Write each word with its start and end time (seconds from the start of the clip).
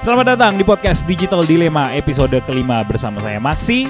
Selamat 0.00 0.32
datang 0.32 0.56
di 0.56 0.64
podcast 0.64 1.04
Digital 1.04 1.44
Dilema 1.44 1.92
episode 1.92 2.32
kelima 2.48 2.80
bersama 2.80 3.20
saya 3.20 3.36
Maxi. 3.36 3.84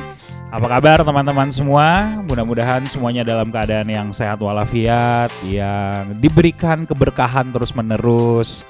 Apa 0.51 0.67
kabar 0.67 1.06
teman-teman 1.06 1.47
semua? 1.54 2.19
Mudah-mudahan 2.27 2.83
semuanya 2.83 3.22
dalam 3.22 3.47
keadaan 3.47 3.87
yang 3.87 4.11
sehat 4.11 4.43
walafiat, 4.43 5.31
yang 5.46 6.19
diberikan 6.19 6.83
keberkahan 6.83 7.54
terus-menerus. 7.54 8.67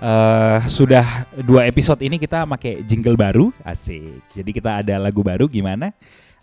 Uh, 0.00 0.64
sudah 0.64 1.28
dua 1.44 1.68
episode 1.68 2.00
ini 2.00 2.16
kita 2.16 2.48
pakai 2.48 2.80
jingle 2.88 3.20
baru, 3.20 3.52
asik. 3.68 4.24
Jadi 4.32 4.48
kita 4.48 4.80
ada 4.80 4.96
lagu 4.96 5.20
baru 5.20 5.44
gimana? 5.44 5.92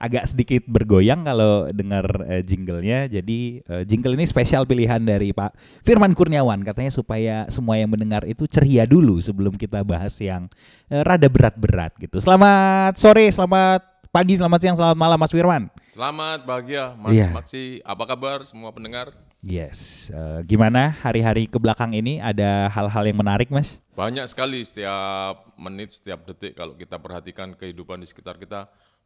Agak 0.06 0.30
sedikit 0.30 0.62
bergoyang 0.70 1.26
kalau 1.26 1.66
dengar 1.74 2.06
uh, 2.06 2.42
jinglenya. 2.46 3.10
Jadi 3.10 3.66
uh, 3.66 3.82
jingle 3.82 4.14
ini 4.14 4.30
spesial 4.30 4.70
pilihan 4.70 5.02
dari 5.02 5.34
Pak 5.34 5.58
Firman 5.82 6.14
Kurniawan 6.14 6.62
katanya 6.62 6.94
supaya 6.94 7.50
semua 7.50 7.82
yang 7.82 7.90
mendengar 7.90 8.22
itu 8.30 8.46
ceria 8.46 8.86
dulu 8.86 9.18
sebelum 9.18 9.58
kita 9.58 9.82
bahas 9.82 10.14
yang 10.22 10.46
uh, 10.94 11.02
rada 11.02 11.26
berat-berat 11.26 11.98
gitu. 11.98 12.22
Selamat 12.22 12.94
sore, 13.02 13.26
selamat 13.34 13.82
pagi, 14.14 14.38
selamat 14.38 14.60
siang, 14.62 14.78
selamat 14.78 14.98
malam 14.98 15.18
Mas 15.18 15.34
Firman. 15.34 15.64
Selamat 15.90 16.46
bahagia 16.46 16.94
Mas 16.96 17.18
yeah. 17.18 17.32
Maksi. 17.34 17.82
Apa 17.82 18.04
kabar 18.06 18.46
semua 18.46 18.70
pendengar? 18.70 19.10
Yes. 19.46 20.10
Uh, 20.10 20.42
gimana 20.42 20.98
hari-hari 21.06 21.46
ke 21.46 21.58
belakang 21.62 21.94
ini 21.94 22.18
ada 22.18 22.66
hal-hal 22.74 23.06
yang 23.06 23.22
menarik, 23.22 23.54
Mas? 23.54 23.78
Banyak 23.94 24.26
sekali 24.26 24.60
setiap 24.66 25.54
menit, 25.54 25.94
setiap 25.94 26.26
detik 26.26 26.58
kalau 26.58 26.74
kita 26.74 26.98
perhatikan 26.98 27.54
kehidupan 27.54 28.02
di 28.02 28.10
sekitar 28.10 28.42
kita 28.42 28.66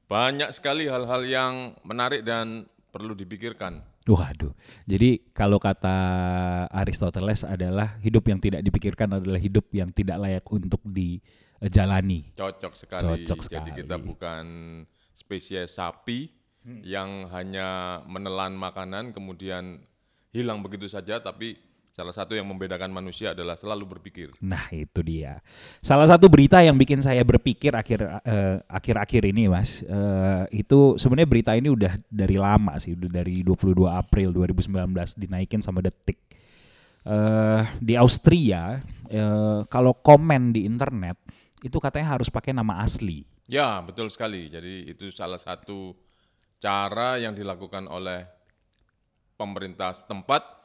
banyak 0.09 0.49
sekali 0.49 0.89
hal-hal 0.89 1.21
yang 1.23 1.53
menarik 1.85 2.25
dan 2.25 2.65
perlu 2.89 3.13
dipikirkan. 3.13 3.85
Waduh, 4.09 4.57
jadi 4.89 5.21
kalau 5.37 5.61
kata 5.61 5.93
Aristoteles 6.73 7.45
adalah 7.45 8.01
hidup 8.01 8.25
yang 8.25 8.41
tidak 8.41 8.65
dipikirkan 8.65 9.21
adalah 9.21 9.37
hidup 9.37 9.69
yang 9.69 9.93
tidak 9.93 10.17
layak 10.17 10.45
untuk 10.49 10.81
dijalani. 10.81 12.33
Cocok 12.33 12.73
sekali. 12.73 13.05
Cocok 13.05 13.39
sekali. 13.45 13.69
Jadi 13.69 13.85
kita 13.85 14.01
bukan 14.01 14.45
spesies 15.13 15.77
sapi 15.77 16.25
hmm. 16.65 16.81
yang 16.81 17.29
hanya 17.29 18.01
menelan 18.09 18.57
makanan 18.57 19.13
kemudian 19.13 19.77
hilang 20.33 20.65
begitu 20.65 20.89
saja, 20.89 21.21
tapi 21.21 21.61
Salah 21.99 22.15
satu 22.15 22.31
yang 22.31 22.47
membedakan 22.47 22.95
manusia 22.95 23.35
adalah 23.35 23.59
selalu 23.59 23.99
berpikir. 23.99 24.31
Nah, 24.39 24.71
itu 24.71 25.03
dia. 25.03 25.43
Salah 25.83 26.07
satu 26.07 26.31
berita 26.31 26.63
yang 26.63 26.79
bikin 26.79 27.03
saya 27.03 27.19
berpikir 27.27 27.75
akhir 27.75 27.99
uh, 28.23 28.63
akhir-akhir 28.71 29.27
ini, 29.27 29.51
Mas, 29.51 29.83
uh, 29.83 30.47
itu 30.47 30.95
sebenarnya 30.95 31.27
berita 31.27 31.51
ini 31.59 31.67
udah 31.67 31.99
dari 32.07 32.39
lama 32.39 32.79
sih, 32.79 32.95
udah 32.95 33.11
dari 33.11 33.43
22 33.43 33.83
April 33.83 34.31
2019 34.31 35.19
dinaikin 35.19 35.59
sama 35.59 35.83
Detik. 35.83 36.15
Uh, 37.03 37.67
di 37.83 37.99
Austria, 37.99 38.79
uh, 39.11 39.67
kalau 39.67 39.91
komen 39.91 40.55
di 40.55 40.63
internet 40.63 41.19
itu 41.67 41.83
katanya 41.83 42.15
harus 42.15 42.31
pakai 42.31 42.55
nama 42.55 42.79
asli. 42.79 43.27
Ya, 43.51 43.75
betul 43.83 44.07
sekali. 44.07 44.47
Jadi 44.47 44.87
itu 44.87 45.11
salah 45.11 45.35
satu 45.35 45.91
cara 46.63 47.19
yang 47.19 47.35
dilakukan 47.35 47.91
oleh 47.91 48.23
pemerintah 49.35 49.91
setempat 49.91 50.58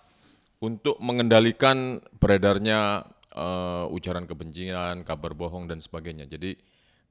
untuk 0.65 0.97
mengendalikan 1.05 2.01
beredarnya 2.17 3.05
uh, 3.37 3.84
ujaran 3.93 4.25
kebencian, 4.25 5.05
kabar 5.05 5.37
bohong 5.37 5.69
dan 5.69 5.84
sebagainya. 5.84 6.25
Jadi 6.25 6.57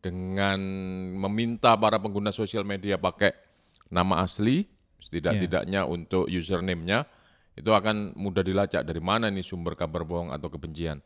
dengan 0.01 0.59
meminta 1.21 1.77
para 1.77 2.01
pengguna 2.01 2.33
sosial 2.33 2.65
media 2.65 2.97
pakai 2.97 3.31
nama 3.93 4.25
asli, 4.25 4.65
setidak-tidaknya 4.97 5.85
yeah. 5.85 5.93
untuk 5.93 6.25
username-nya, 6.25 7.05
itu 7.53 7.69
akan 7.69 8.17
mudah 8.17 8.41
dilacak 8.41 8.81
dari 8.81 8.99
mana 8.99 9.29
nih 9.29 9.45
sumber 9.45 9.77
kabar 9.77 10.01
bohong 10.01 10.33
atau 10.33 10.49
kebencian. 10.49 10.97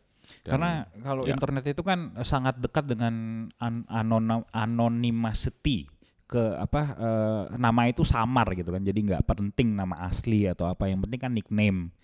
Dan, 0.44 0.52
Karena 0.56 0.72
kalau 1.04 1.24
ya. 1.28 1.36
internet 1.36 1.66
itu 1.72 1.84
kan 1.84 2.16
sangat 2.24 2.60
dekat 2.60 2.88
dengan 2.88 3.48
an 3.60 3.88
anonim 3.88 4.44
anonymity 4.52 5.88
ke 6.28 6.44
apa 6.60 6.82
uh, 7.00 7.44
nama 7.56 7.88
itu 7.88 8.04
samar 8.04 8.52
gitu 8.52 8.76
kan 8.76 8.84
jadi 8.84 9.00
nggak 9.00 9.24
penting 9.24 9.80
nama 9.80 9.96
asli 10.12 10.44
atau 10.44 10.68
apa 10.68 10.92
yang 10.92 11.00
penting 11.00 11.24
kan 11.24 11.32
nickname 11.32 11.96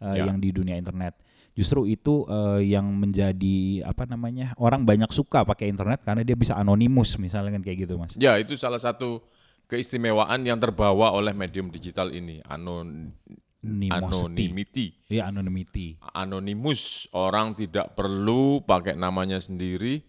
uh, 0.00 0.14
ya. 0.16 0.26
yang 0.26 0.38
di 0.40 0.50
dunia 0.50 0.78
internet. 0.78 1.14
Justru 1.54 1.86
itu 1.86 2.26
uh, 2.26 2.58
yang 2.58 2.82
menjadi 2.98 3.86
apa 3.86 4.10
namanya 4.10 4.58
orang 4.58 4.82
banyak 4.82 5.06
suka 5.14 5.46
pakai 5.46 5.70
internet 5.70 6.02
karena 6.02 6.26
dia 6.26 6.34
bisa 6.34 6.58
anonimus 6.58 7.14
misalnya 7.14 7.54
kan 7.54 7.62
kayak 7.62 7.86
gitu 7.86 7.94
mas. 7.94 8.18
Ya 8.18 8.34
itu 8.42 8.58
salah 8.58 8.82
satu 8.82 9.22
keistimewaan 9.70 10.42
yang 10.42 10.58
terbawa 10.58 11.14
oleh 11.14 11.30
medium 11.30 11.70
digital 11.70 12.10
ini 12.10 12.42
anon 12.50 13.14
anonymity. 13.62 14.98
Iya 15.06 15.30
anonymity. 15.30 15.96
Anonimus 16.12 17.06
orang 17.14 17.54
tidak 17.54 17.94
perlu 17.94 18.60
pakai 18.66 18.98
namanya 18.98 19.38
sendiri 19.38 20.02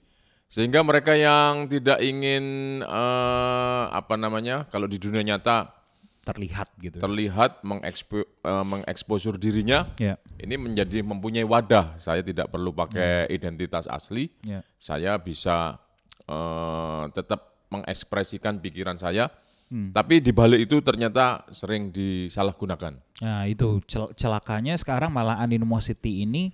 sehingga 0.45 0.85
mereka 0.85 1.17
yang 1.17 1.65
tidak 1.65 1.99
ingin 2.05 2.79
uh, 2.85 3.89
apa 3.89 4.15
namanya 4.15 4.69
kalau 4.69 4.85
di 4.85 5.01
dunia 5.01 5.25
nyata 5.25 5.73
terlihat 6.25 6.73
gitu. 6.81 6.97
Terlihat 6.97 7.61
mengekspo, 7.61 8.25
uh, 8.41 8.65
mengeksposur 8.65 9.37
dirinya. 9.37 9.93
Yeah. 10.01 10.17
Ini 10.41 10.57
menjadi 10.57 11.05
mempunyai 11.05 11.45
wadah. 11.45 12.01
Saya 12.01 12.25
tidak 12.25 12.49
perlu 12.49 12.73
pakai 12.73 13.29
yeah. 13.29 13.35
identitas 13.37 13.85
asli. 13.85 14.33
Yeah. 14.41 14.65
Saya 14.81 15.21
bisa 15.21 15.77
uh, 16.25 17.05
tetap 17.13 17.69
mengekspresikan 17.69 18.57
pikiran 18.57 18.97
saya. 18.97 19.29
Hmm. 19.69 19.89
Tapi 19.93 20.21
di 20.21 20.29
balik 20.29 20.69
itu 20.69 20.81
ternyata 20.81 21.45
sering 21.49 21.89
disalahgunakan. 21.89 23.01
Nah 23.21 23.49
itu 23.49 23.81
cel 23.89 24.13
celakanya 24.13 24.77
sekarang 24.77 25.09
malah 25.09 25.41
animosity 25.41 26.21
ini 26.21 26.53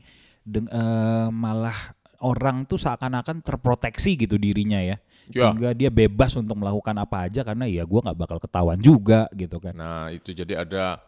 uh, 0.72 1.28
malah 1.28 1.96
orang 2.24 2.64
tuh 2.70 2.80
seakan-akan 2.80 3.44
terproteksi 3.44 4.16
gitu 4.16 4.40
dirinya 4.40 4.80
ya. 4.80 5.00
Ya. 5.32 5.50
Sehingga 5.50 5.72
dia 5.74 5.90
bebas 5.90 6.36
untuk 6.36 6.60
melakukan 6.60 6.96
apa 7.00 7.28
aja 7.28 7.42
karena 7.42 7.66
ya 7.66 7.84
gue 7.88 8.00
nggak 8.04 8.20
bakal 8.20 8.38
ketahuan 8.38 8.80
juga 8.80 9.26
gitu 9.34 9.58
kan. 9.58 9.74
Nah 9.76 10.12
itu 10.12 10.36
jadi 10.36 10.68
ada 10.68 11.00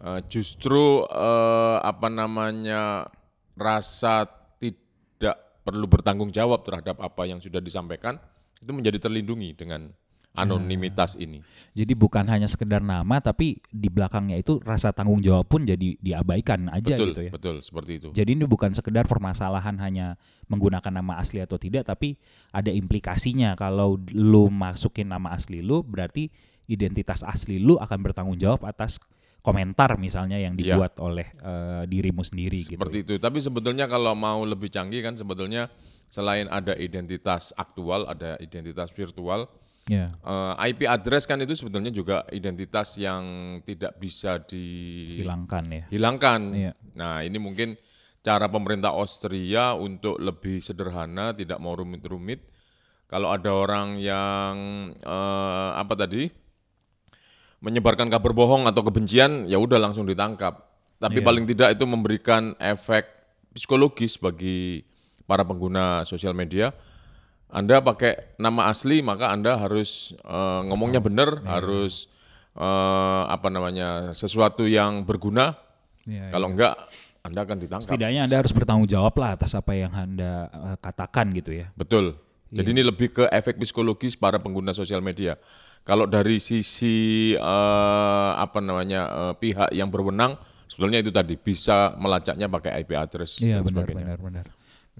uh, 0.00 0.20
justru 0.30 1.04
uh, 1.06 1.78
apa 1.82 2.08
namanya 2.08 3.10
rasa 3.58 4.24
tidak 4.56 5.36
perlu 5.66 5.84
bertanggung 5.84 6.32
jawab 6.32 6.64
terhadap 6.64 6.96
apa 7.02 7.22
yang 7.28 7.38
sudah 7.38 7.60
disampaikan 7.60 8.16
itu 8.60 8.72
menjadi 8.72 8.96
terlindungi 9.00 9.56
dengan 9.56 9.92
anonimitas 10.34 11.18
nah, 11.18 11.24
ini. 11.26 11.38
Jadi 11.74 11.92
bukan 11.98 12.22
hanya 12.30 12.46
sekedar 12.46 12.78
nama 12.82 13.18
tapi 13.18 13.58
di 13.70 13.90
belakangnya 13.90 14.38
itu 14.38 14.62
rasa 14.62 14.94
tanggung 14.94 15.18
jawab 15.18 15.46
pun 15.50 15.66
jadi 15.66 15.98
diabaikan 15.98 16.70
aja 16.70 16.94
betul, 16.94 17.08
gitu 17.10 17.20
ya. 17.26 17.32
Betul, 17.34 17.56
seperti 17.66 17.92
itu. 17.98 18.08
Jadi 18.14 18.30
ini 18.38 18.44
bukan 18.46 18.70
sekedar 18.70 19.10
permasalahan 19.10 19.74
hanya 19.82 20.14
menggunakan 20.46 20.90
nama 21.02 21.18
asli 21.18 21.42
atau 21.42 21.58
tidak 21.58 21.86
tapi 21.86 22.14
ada 22.54 22.70
implikasinya 22.70 23.58
kalau 23.58 23.98
lu 24.14 24.50
masukin 24.50 25.10
nama 25.10 25.34
asli 25.34 25.62
lu 25.62 25.82
berarti 25.82 26.30
identitas 26.70 27.26
asli 27.26 27.58
lu 27.58 27.74
akan 27.78 27.98
bertanggung 27.98 28.38
jawab 28.38 28.62
atas 28.66 29.02
komentar 29.40 29.96
misalnya 29.96 30.36
yang 30.36 30.54
iya. 30.54 30.76
dibuat 30.76 30.94
ya. 30.94 31.00
oleh 31.02 31.28
uh, 31.42 31.82
dirimu 31.88 32.22
sendiri 32.22 32.62
gitu. 32.62 32.78
Seperti 32.78 33.02
gitu. 33.02 33.12
itu. 33.18 33.22
Tapi 33.24 33.38
sebetulnya 33.40 33.88
kalau 33.90 34.12
mau 34.14 34.44
lebih 34.46 34.68
canggih 34.70 35.00
kan 35.02 35.16
sebetulnya 35.16 35.72
selain 36.06 36.46
ada 36.52 36.76
identitas 36.76 37.56
aktual, 37.56 38.06
ada 38.06 38.36
identitas 38.38 38.92
virtual 38.92 39.48
Yeah. 39.90 40.14
Ya. 40.14 40.22
Uh, 40.22 40.54
IP 40.70 40.86
address 40.86 41.26
kan 41.26 41.42
itu 41.42 41.58
sebetulnya 41.58 41.90
juga 41.90 42.22
identitas 42.30 42.94
yang 42.94 43.58
tidak 43.66 43.98
bisa 43.98 44.38
dihilangkan 44.38 45.64
ya. 45.66 45.84
Hilangkan. 45.90 46.40
Yeah. 46.54 46.74
Nah, 46.94 47.26
ini 47.26 47.42
mungkin 47.42 47.74
cara 48.22 48.46
pemerintah 48.46 48.94
Austria 48.94 49.74
untuk 49.74 50.22
lebih 50.22 50.62
sederhana, 50.62 51.34
tidak 51.34 51.58
mau 51.58 51.74
rumit-rumit. 51.74 52.46
Kalau 53.10 53.34
ada 53.34 53.50
orang 53.50 53.98
yang 53.98 54.54
uh, 55.02 55.74
apa 55.74 55.98
tadi 55.98 56.30
menyebarkan 57.58 58.06
kabar 58.06 58.30
bohong 58.30 58.70
atau 58.70 58.86
kebencian, 58.86 59.50
ya 59.50 59.58
udah 59.58 59.82
langsung 59.82 60.06
ditangkap. 60.06 60.70
Tapi 61.02 61.18
yeah. 61.18 61.26
paling 61.26 61.44
tidak 61.50 61.74
itu 61.74 61.82
memberikan 61.82 62.54
efek 62.62 63.10
psikologis 63.50 64.14
bagi 64.14 64.86
para 65.26 65.42
pengguna 65.42 66.06
sosial 66.06 66.30
media 66.30 66.70
anda 67.50 67.82
pakai 67.82 68.38
nama 68.38 68.70
asli 68.70 69.02
maka 69.02 69.34
Anda 69.34 69.58
harus 69.58 70.14
uh, 70.22 70.62
ngomongnya 70.70 71.02
benar, 71.02 71.42
ya. 71.42 71.58
harus 71.58 72.06
uh, 72.54 73.26
apa 73.26 73.50
namanya 73.50 74.14
sesuatu 74.14 74.64
yang 74.70 75.02
berguna. 75.02 75.58
Ya, 76.06 76.30
Kalau 76.30 76.46
ya. 76.46 76.52
enggak 76.54 76.74
Anda 77.20 77.40
akan 77.44 77.56
ditangkap. 77.58 77.90
Setidaknya 77.90 78.20
Anda 78.30 78.36
harus 78.38 78.52
bertanggung 78.54 78.88
jawab 78.88 79.14
lah 79.18 79.36
atas 79.36 79.52
apa 79.58 79.74
yang 79.74 79.92
Anda 79.92 80.46
uh, 80.48 80.76
katakan 80.78 81.34
gitu 81.34 81.52
ya. 81.52 81.68
Betul. 81.74 82.16
Jadi 82.50 82.70
ya. 82.70 82.74
ini 82.78 82.82
lebih 82.86 83.14
ke 83.14 83.24
efek 83.30 83.58
psikologis 83.58 84.14
para 84.14 84.38
pengguna 84.38 84.70
sosial 84.70 85.02
media. 85.02 85.34
Kalau 85.82 86.06
dari 86.06 86.38
sisi 86.38 87.34
uh, 87.34 88.32
apa 88.38 88.62
namanya 88.62 89.00
uh, 89.10 89.34
pihak 89.34 89.74
yang 89.74 89.90
berwenang, 89.90 90.38
sebetulnya 90.70 91.02
itu 91.02 91.10
tadi 91.10 91.34
bisa 91.34 91.98
melacaknya 91.98 92.46
pakai 92.46 92.82
IP 92.82 92.90
address. 92.94 93.42
Iya 93.42 93.58
benar, 93.62 93.86
benar, 93.90 94.18
benar. 94.18 94.18
Benar, 94.18 94.46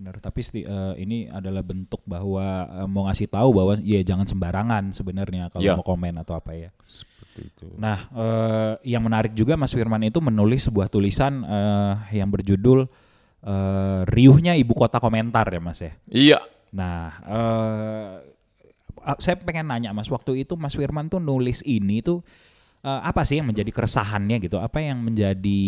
tapi 0.00 0.41
uh, 0.64 0.97
ini 0.97 1.29
adalah 1.29 1.61
bentuk 1.61 2.00
bahwa 2.08 2.64
uh, 2.67 2.88
mau 2.88 3.05
ngasih 3.06 3.29
tahu 3.29 3.52
bahwa 3.52 3.76
ya 3.85 4.00
jangan 4.00 4.25
sembarangan 4.25 4.97
sebenarnya 4.97 5.52
kalau 5.52 5.64
ya. 5.64 5.76
mau 5.76 5.85
komen 5.85 6.17
atau 6.25 6.41
apa 6.41 6.56
ya. 6.56 6.73
Seperti 6.88 7.52
itu. 7.52 7.67
Nah, 7.76 8.08
uh, 8.17 8.73
yang 8.81 9.05
menarik 9.05 9.37
juga 9.37 9.61
Mas 9.61 9.76
Firman 9.76 10.00
itu 10.08 10.19
menulis 10.25 10.64
sebuah 10.64 10.88
tulisan 10.88 11.44
uh, 11.44 12.00
yang 12.11 12.32
berjudul 12.32 12.88
eh, 13.41 14.02
riuhnya 14.05 14.52
ibu 14.52 14.76
kota 14.76 15.00
komentar 15.00 15.49
ya 15.49 15.61
Mas 15.61 15.81
ya. 15.81 15.93
Iya, 16.12 16.41
Nah, 16.70 17.19
ah, 19.02 19.19
saya 19.19 19.35
pengen 19.43 19.67
nanya 19.67 19.91
Mas, 19.91 20.06
waktu 20.06 20.47
itu 20.47 20.55
Mas 20.55 20.79
Firman 20.79 21.11
tuh 21.11 21.19
nulis 21.19 21.67
ini 21.67 21.99
tuh 22.02 22.23
eh, 22.81 23.00
apa 23.03 23.23
sih 23.23 23.38
yang 23.38 23.49
menjadi 23.49 23.69
keresahannya 23.69 24.41
gitu? 24.41 24.56
Apa 24.56 24.81
yang 24.81 25.00
menjadi 25.00 25.61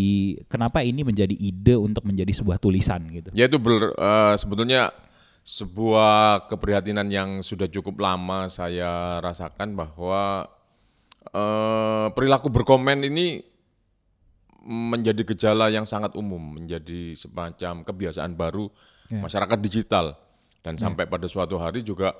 kenapa 0.46 0.80
ini 0.80 1.02
menjadi 1.02 1.32
ide 1.32 1.76
untuk 1.76 2.04
menjadi 2.04 2.32
sebuah 2.32 2.56
tulisan 2.56 3.04
gitu? 3.10 3.28
ya 3.32 3.46
itu 3.46 3.56
ber- 3.56 3.92
eh, 3.92 4.34
sebetulnya 4.36 4.92
sebuah 5.42 6.46
keprihatinan 6.46 7.10
yang 7.10 7.30
sudah 7.42 7.66
cukup 7.66 7.98
lama 7.98 8.46
saya 8.46 9.18
rasakan 9.18 9.74
bahwa 9.74 10.46
eh, 11.28 12.06
perilaku 12.14 12.48
berkomen 12.48 13.02
ini 13.02 13.42
menjadi 14.62 15.26
gejala 15.26 15.66
yang 15.68 15.82
sangat 15.82 16.14
umum, 16.14 16.38
menjadi 16.38 17.18
semacam 17.18 17.82
kebiasaan 17.82 18.32
baru 18.32 18.70
Ya. 19.10 19.20
masyarakat 19.20 19.58
digital 19.60 20.16
dan 20.64 20.78
sampai 20.78 21.04
pada 21.04 21.28
suatu 21.28 21.60
hari 21.60 21.84
juga 21.84 22.16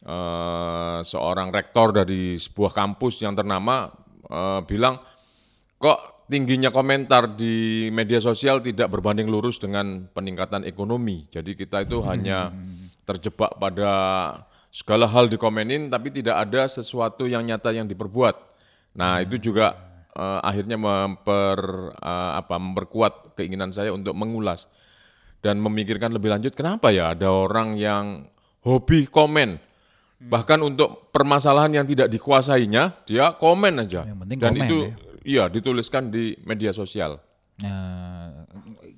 eh, 0.00 0.98
seorang 1.02 1.50
rektor 1.50 1.90
dari 1.90 2.36
sebuah 2.36 2.70
kampus 2.70 3.18
yang 3.20 3.34
ternama 3.34 3.90
eh, 4.26 4.60
bilang 4.68 5.00
kok 5.80 6.28
tingginya 6.30 6.70
komentar 6.70 7.34
di 7.34 7.88
media 7.90 8.22
sosial 8.22 8.62
tidak 8.62 8.92
berbanding 8.92 9.26
lurus 9.26 9.58
dengan 9.58 10.06
peningkatan 10.12 10.62
ekonomi. 10.62 11.26
Jadi 11.32 11.58
kita 11.58 11.82
itu 11.82 11.98
hanya 12.06 12.54
terjebak 13.02 13.58
pada 13.58 13.92
segala 14.70 15.10
hal 15.10 15.26
dikomenin 15.26 15.90
tapi 15.90 16.14
tidak 16.14 16.46
ada 16.46 16.70
sesuatu 16.70 17.26
yang 17.26 17.42
nyata 17.42 17.74
yang 17.74 17.90
diperbuat. 17.90 18.38
Nah, 18.94 19.18
itu 19.22 19.38
juga 19.38 19.74
eh, 20.14 20.40
akhirnya 20.44 20.78
memper 20.78 21.58
eh, 21.98 22.32
apa 22.38 22.56
memperkuat 22.60 23.34
keinginan 23.34 23.74
saya 23.74 23.90
untuk 23.90 24.14
mengulas 24.14 24.70
dan 25.40 25.56
memikirkan 25.58 26.12
lebih 26.12 26.30
lanjut 26.30 26.52
kenapa 26.52 26.92
ya 26.92 27.16
ada 27.16 27.32
orang 27.32 27.80
yang 27.80 28.28
hobi 28.60 29.08
komen 29.08 29.56
bahkan 30.22 30.60
untuk 30.60 31.08
permasalahan 31.08 31.72
yang 31.72 31.86
tidak 31.86 32.08
dikuasainya 32.08 33.02
dia 33.02 33.32
komen 33.32 33.80
aja 33.80 34.04
Yang 34.04 34.18
penting 34.20 34.38
dan 34.38 34.52
komen 34.52 34.60
itu 34.62 34.78
ya. 34.78 34.94
iya 35.22 35.44
dituliskan 35.46 36.08
di 36.08 36.36
media 36.42 36.70
sosial 36.70 37.16
Nah, 37.60 38.48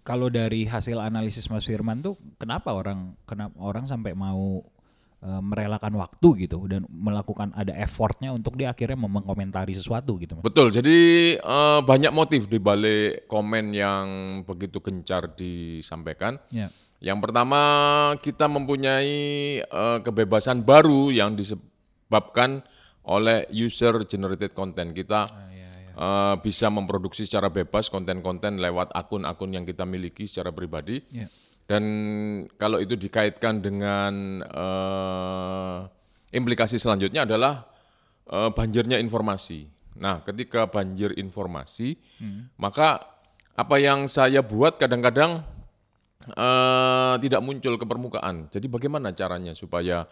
kalau 0.03 0.31
dari 0.31 0.63
hasil 0.63 0.95
analisis 0.97 1.51
Mas 1.51 1.63
Firman 1.63 1.99
tuh 1.99 2.15
kenapa 2.37 2.71
orang 2.71 3.19
kenapa 3.23 3.59
orang 3.59 3.85
sampai 3.85 4.15
mau 4.15 4.63
eh, 5.19 5.43
merelakan 5.43 5.99
waktu 5.99 6.47
gitu 6.47 6.67
dan 6.67 6.87
melakukan 6.89 7.51
ada 7.53 7.75
effortnya 7.75 8.31
untuk 8.31 8.55
dia 8.55 8.71
akhirnya 8.71 8.95
mengomentari 8.97 9.75
sesuatu 9.75 10.15
gitu 10.17 10.39
Mas? 10.39 10.47
betul 10.47 10.71
jadi 10.71 10.99
eh, 11.37 11.81
banyak 11.83 12.11
motif 12.11 12.47
di 12.47 12.59
balik 12.59 13.27
komen 13.27 13.75
yang 13.75 14.07
begitu 14.43 14.79
gencar 14.79 15.35
disampaikan 15.35 16.39
Ya. 16.49 16.71
Yang 17.03 17.19
pertama 17.19 17.63
kita 18.23 18.47
mempunyai 18.47 19.19
eh, 19.59 19.99
kebebasan 20.07 20.63
baru 20.63 21.11
yang 21.11 21.35
disebabkan 21.35 22.63
oleh 23.03 23.51
user 23.51 24.07
generated 24.07 24.55
content. 24.55 24.95
Kita 24.95 25.27
eh, 25.99 26.35
bisa 26.39 26.71
memproduksi 26.71 27.27
secara 27.27 27.51
bebas 27.51 27.91
konten-konten 27.91 28.63
lewat 28.63 28.95
akun-akun 28.95 29.51
yang 29.51 29.67
kita 29.67 29.83
miliki 29.83 30.31
secara 30.31 30.55
pribadi. 30.55 31.03
Ya. 31.11 31.27
Dan 31.67 31.85
kalau 32.55 32.79
itu 32.79 32.95
dikaitkan 32.95 33.59
dengan 33.59 34.39
eh, 34.47 35.79
implikasi 36.39 36.79
selanjutnya 36.79 37.27
adalah 37.27 37.67
eh, 38.31 38.51
banjirnya 38.55 39.03
informasi. 39.03 39.67
Nah, 39.99 40.25
ketika 40.25 40.71
banjir 40.73 41.13
informasi, 41.21 42.01
maka 42.57 43.13
apa 43.53 43.77
yang 43.77 44.09
saya 44.09 44.41
buat 44.41 44.81
kadang-kadang 44.81 45.45
eh, 46.27 47.15
tidak 47.19 47.41
muncul 47.43 47.75
ke 47.77 47.85
permukaan. 47.85 48.47
Jadi 48.51 48.67
bagaimana 48.71 49.11
caranya 49.11 49.53
supaya 49.53 50.07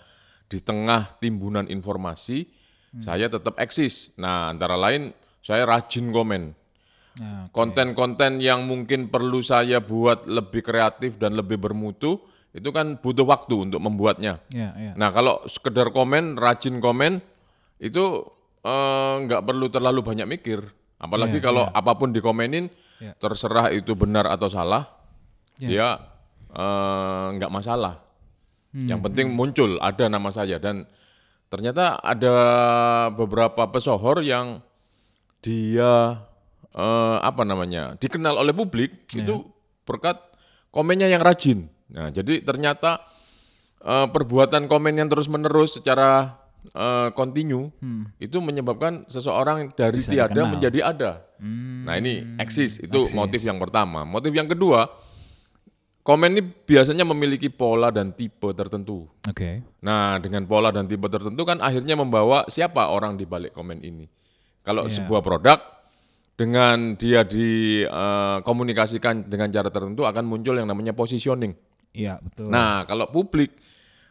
di 0.50 0.58
tengah 0.58 1.18
timbunan 1.22 1.70
informasi 1.70 2.58
saya 2.98 3.30
tetap 3.30 3.54
eksis. 3.54 4.18
Nah, 4.18 4.50
antara 4.50 4.74
lain 4.74 5.14
saya 5.38 5.62
rajin 5.62 6.10
komen. 6.10 6.50
Nah, 7.22 7.46
Konten-konten 7.54 8.42
yang 8.42 8.66
mungkin 8.66 9.06
perlu 9.06 9.38
saya 9.46 9.78
buat 9.78 10.26
lebih 10.26 10.62
kreatif 10.66 11.14
dan 11.14 11.38
lebih 11.38 11.58
bermutu, 11.62 12.18
itu 12.50 12.66
kan 12.74 12.98
butuh 12.98 13.22
waktu 13.22 13.70
untuk 13.70 13.78
membuatnya. 13.78 14.42
ya, 14.50 14.74
ya. 14.74 14.92
Nah, 14.98 15.14
kalau 15.14 15.38
sekedar 15.46 15.94
komen, 15.94 16.34
rajin 16.34 16.82
komen, 16.82 17.22
itu 17.78 18.26
eh, 18.66 19.14
nggak 19.22 19.42
perlu 19.46 19.70
terlalu 19.70 20.00
banyak 20.02 20.26
mikir. 20.26 20.58
Apalagi 21.00 21.38
Iya, 21.40 21.46
kalau 21.46 21.64
apa 21.70 21.94
pun 21.96 22.12
dikomenin, 22.12 22.68
Iya. 23.00 23.16
terserah 23.16 23.72
itu 23.72 23.96
benar 23.96 24.28
atau 24.28 24.52
salah, 24.52 24.84
dia 25.68 26.00
eh, 26.50 27.26
nggak 27.36 27.52
masalah. 27.52 28.00
Yang 28.70 29.00
penting 29.10 29.34
muncul, 29.34 29.82
ada 29.82 30.06
nama 30.06 30.30
saya. 30.30 30.62
Dan 30.62 30.86
ternyata 31.50 31.98
ada 31.98 32.34
beberapa 33.10 33.66
pesohor 33.66 34.22
yang 34.22 34.62
dia 35.42 36.22
eh, 36.70 37.16
apa 37.18 37.42
namanya 37.42 37.98
dikenal 37.98 38.38
oleh 38.38 38.54
publik 38.54 39.10
itu 39.10 39.42
berkat 39.82 40.22
komennya 40.70 41.10
yang 41.10 41.18
rajin. 41.18 41.66
Nah, 41.90 42.14
jadi 42.14 42.46
ternyata 42.46 43.02
eh, 43.82 44.06
perbuatan 44.06 44.70
komen 44.70 45.02
yang 45.02 45.10
terus 45.10 45.26
menerus 45.26 45.82
secara 45.82 46.38
kontinu 47.16 47.72
itu 48.20 48.36
menyebabkan 48.36 49.08
seseorang 49.08 49.72
dari 49.72 49.96
Bisa 49.96 50.12
tiada 50.12 50.44
dikenal. 50.44 50.52
menjadi 50.52 50.80
ada. 50.84 51.10
Nah 51.40 51.96
ini 51.96 52.36
eksis 52.36 52.84
itu 52.84 53.00
eksis. 53.08 53.16
motif 53.16 53.40
yang 53.40 53.56
pertama. 53.56 54.04
Motif 54.04 54.28
yang 54.28 54.44
kedua, 54.44 54.92
komen 56.10 56.34
ini 56.34 56.42
biasanya 56.42 57.06
memiliki 57.06 57.46
pola 57.46 57.94
dan 57.94 58.10
tipe 58.10 58.50
tertentu. 58.50 59.06
Oke. 59.30 59.62
Nah, 59.86 60.18
dengan 60.18 60.42
pola 60.42 60.74
dan 60.74 60.90
tipe 60.90 61.06
tertentu 61.06 61.46
kan 61.46 61.62
akhirnya 61.62 61.94
membawa 61.94 62.50
siapa 62.50 62.90
orang 62.90 63.14
di 63.14 63.30
balik 63.30 63.54
komen 63.54 63.78
ini. 63.78 64.10
Kalau 64.66 64.90
Iya. 64.90 64.98
sebuah 64.98 65.22
produk 65.22 65.62
dengan 66.34 66.98
dia 66.98 67.22
dikomunikasikan 67.22 69.30
dengan 69.30 69.54
cara 69.54 69.70
tertentu 69.70 70.02
akan 70.02 70.26
muncul 70.26 70.58
yang 70.58 70.66
namanya 70.66 70.90
positioning. 70.90 71.54
Iya, 71.94 72.18
betul. 72.18 72.50
Nah, 72.50 72.82
kalau 72.90 73.06
publik 73.14 73.54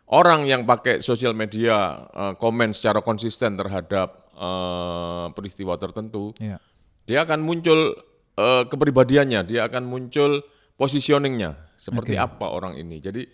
orang 0.07 0.47
yang 0.47 0.63
pakai 0.63 1.03
sosial 1.03 1.35
media 1.35 2.07
eh, 2.15 2.31
komen 2.39 2.71
secara 2.71 3.03
konsisten 3.03 3.59
terhadap 3.59 4.31
eh, 4.39 5.27
peristiwa 5.35 5.75
tertentu, 5.75 6.31
Iya. 6.39 6.63
dia 7.03 7.27
akan 7.27 7.43
muncul 7.43 7.91
eh, 8.39 8.63
kepribadiannya, 8.71 9.43
dia 9.43 9.67
akan 9.67 9.83
muncul 9.83 10.47
positioningnya 10.79 11.75
seperti 11.75 12.15
apa 12.15 12.47
orang 12.47 12.73
ini. 12.73 12.97
Jadi 12.97 13.27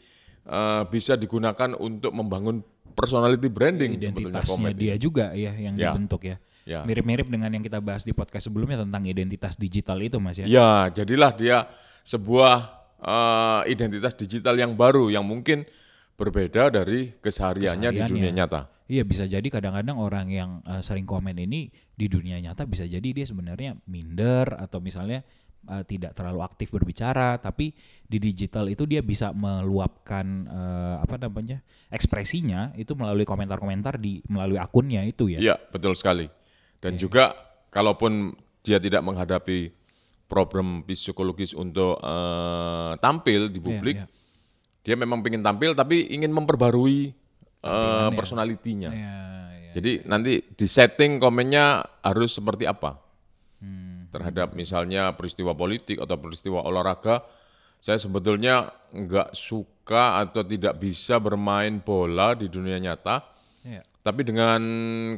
eh, 0.44 0.84
bisa 0.90 1.14
digunakan 1.14 1.78
untuk 1.78 2.10
membangun 2.10 2.66
personality 2.92 3.46
branding 3.48 4.02
sebetulnya 4.02 4.42
komen. 4.42 4.74
dia 4.74 4.96
juga 4.96 5.30
ya 5.32 5.54
yang 5.54 5.78
Ya. 5.78 5.94
dibentuk 5.94 6.26
ya. 6.26 6.38
Ya. 6.66 6.82
Mirip-mirip 6.82 7.30
dengan 7.30 7.54
yang 7.54 7.62
kita 7.62 7.78
bahas 7.78 8.02
di 8.02 8.10
podcast 8.10 8.50
sebelumnya 8.50 8.82
tentang 8.82 9.06
identitas 9.06 9.54
digital 9.54 10.02
itu 10.02 10.18
Mas 10.18 10.42
ya. 10.42 10.50
Ya, 10.50 10.70
jadilah 10.90 11.30
dia 11.32 11.70
sebuah 12.02 12.74
eh, 12.98 13.62
identitas 13.70 14.18
digital 14.18 14.58
yang 14.58 14.74
baru 14.74 15.14
yang 15.14 15.22
mungkin 15.22 15.62
berbeda 16.16 16.74
dari 16.74 17.14
kesehariannya 17.14 17.90
di 17.92 18.02
dunia 18.02 18.34
Kesehariannya. 18.34 18.34
nyata. 18.34 18.62
Iya 18.86 19.02
bisa 19.02 19.26
jadi 19.26 19.46
kadang-kadang 19.46 19.98
orang 19.98 20.30
yang 20.30 20.50
eh, 20.64 20.82
sering 20.82 21.06
komen 21.06 21.38
ini 21.38 21.70
di 21.92 22.06
dunia 22.06 22.38
nyata 22.40 22.66
bisa 22.66 22.86
jadi 22.86 23.04
dia 23.04 23.26
sebenarnya 23.26 23.78
minder 23.86 24.54
atau 24.56 24.78
misalnya 24.80 25.22
eh, 25.70 25.84
tidak 25.86 26.14
terlalu 26.14 26.46
aktif 26.46 26.72
berbicara 26.72 27.38
tapi 27.42 27.74
di 28.06 28.18
digital 28.22 28.70
itu 28.70 28.86
dia 28.86 29.02
bisa 29.02 29.34
meluapkan 29.34 30.26
eh, 30.46 30.96
apa 31.02 31.16
namanya 31.18 31.62
ekspresinya 31.90 32.74
itu 32.78 32.94
melalui 32.94 33.26
komentar-komentar 33.26 33.98
di 33.98 34.22
melalui 34.30 34.62
akunnya 34.62 35.02
itu 35.06 35.34
ya. 35.34 35.40
Iya, 35.42 35.56
betul 35.70 35.98
sekali. 35.98 36.30
Dan 36.78 37.02
juga 37.02 37.34
kalaupun 37.74 38.38
dia 38.62 38.78
tidak 38.78 39.02
menghadapi 39.02 39.74
problem 40.26 40.86
psikologis 40.86 41.58
untuk 41.58 41.98
eh, 42.02 42.94
tampil 43.02 43.50
di 43.50 43.60
publik, 43.62 43.98
iya. 44.02 44.08
dia 44.86 44.96
memang 44.98 45.22
ingin 45.26 45.42
tampil 45.42 45.74
tapi 45.74 46.14
ingin 46.14 46.30
memperbarui 46.30 47.14
eh, 47.66 48.10
personalitinya. 48.14 48.92
Iya, 48.94 49.18
iya. 49.66 49.72
Jadi 49.74 49.92
nanti 50.06 50.46
di 50.46 50.68
setting 50.70 51.18
komennya 51.18 51.82
harus 52.06 52.38
seperti 52.38 52.70
apa 52.70 53.06
Hmm. 53.64 53.95
Terhadap 54.16 54.56
misalnya 54.56 55.12
peristiwa 55.12 55.52
politik 55.52 56.00
atau 56.00 56.16
peristiwa 56.16 56.64
olahraga. 56.64 57.28
Saya 57.84 58.00
sebetulnya 58.00 58.72
nggak 58.96 59.36
suka 59.36 60.24
atau 60.24 60.42
tidak 60.48 60.80
bisa 60.80 61.20
bermain 61.20 61.84
bola 61.84 62.34
di 62.34 62.48
dunia 62.48 62.80
nyata. 62.80 63.22
Iya. 63.68 63.84
Tapi 63.84 64.22
dengan 64.24 64.62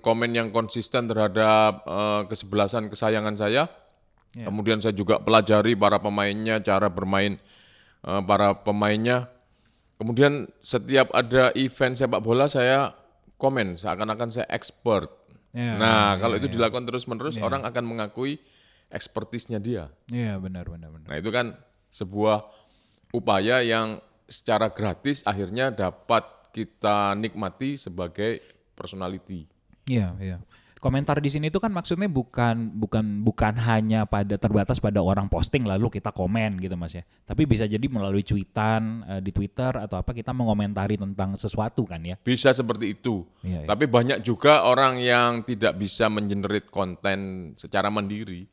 komen 0.02 0.34
yang 0.34 0.50
konsisten 0.50 1.06
terhadap 1.06 1.86
eh, 1.86 2.22
kesebelasan 2.26 2.90
kesayangan 2.90 3.38
saya, 3.38 3.70
Ya. 4.36 4.46
kemudian 4.52 4.78
saya 4.78 4.94
juga 4.94 5.18
pelajari 5.18 5.74
para 5.74 5.98
pemainnya, 5.98 6.60
cara 6.62 6.92
bermain 6.92 7.40
eh, 8.04 8.22
para 8.28 8.54
pemainnya. 8.54 9.32
Kemudian 9.98 10.46
setiap 10.62 11.10
ada 11.10 11.50
event 11.58 11.98
sepak 11.98 12.22
bola 12.22 12.46
saya 12.46 12.94
komen 13.42 13.82
seakan-akan 13.82 14.30
saya 14.30 14.46
expert. 14.54 15.10
Ya, 15.58 15.74
nah, 15.74 16.14
ya, 16.14 16.22
kalau 16.22 16.36
itu 16.38 16.52
ya. 16.52 16.54
dilakukan 16.60 16.86
terus-menerus 16.86 17.40
orang 17.42 17.66
akan 17.66 17.84
mengakui 17.88 18.38
ekspertisnya 18.88 19.60
dia. 19.60 19.92
Iya 20.08 20.40
benar 20.40 20.68
benar 20.68 20.90
benar. 20.92 21.08
Nah, 21.08 21.18
itu 21.20 21.30
kan 21.32 21.56
sebuah 21.92 22.48
upaya 23.16 23.64
yang 23.64 24.00
secara 24.28 24.72
gratis 24.72 25.24
akhirnya 25.24 25.72
dapat 25.72 26.24
kita 26.52 27.16
nikmati 27.16 27.80
sebagai 27.80 28.44
personality. 28.76 29.48
Iya, 29.88 30.14
iya. 30.20 30.38
Komentar 30.78 31.18
di 31.18 31.26
sini 31.34 31.50
itu 31.50 31.58
kan 31.58 31.74
maksudnya 31.74 32.06
bukan 32.06 32.70
bukan 32.78 33.26
bukan 33.26 33.58
hanya 33.66 34.06
pada 34.06 34.38
terbatas 34.38 34.78
pada 34.78 35.02
orang 35.02 35.26
posting 35.26 35.66
lalu 35.66 35.90
kita 35.90 36.14
komen 36.14 36.62
gitu 36.62 36.78
Mas 36.78 36.94
ya. 36.94 37.02
Tapi 37.26 37.50
bisa 37.50 37.66
jadi 37.66 37.82
melalui 37.90 38.22
cuitan 38.22 39.02
eh, 39.10 39.22
di 39.26 39.34
Twitter 39.34 39.74
atau 39.74 39.98
apa 39.98 40.14
kita 40.14 40.38
mengomentari 40.38 41.02
tentang 41.02 41.34
sesuatu 41.34 41.82
kan 41.90 42.06
ya. 42.06 42.14
Bisa 42.22 42.54
seperti 42.54 42.94
itu. 42.94 43.26
Iya, 43.42 43.66
iya. 43.66 43.68
Tapi 43.68 43.90
banyak 43.90 44.22
juga 44.22 44.70
orang 44.70 45.02
yang 45.02 45.42
tidak 45.50 45.82
bisa 45.82 46.14
mengenerate 46.14 46.70
konten 46.70 47.52
secara 47.58 47.90
mandiri. 47.90 48.46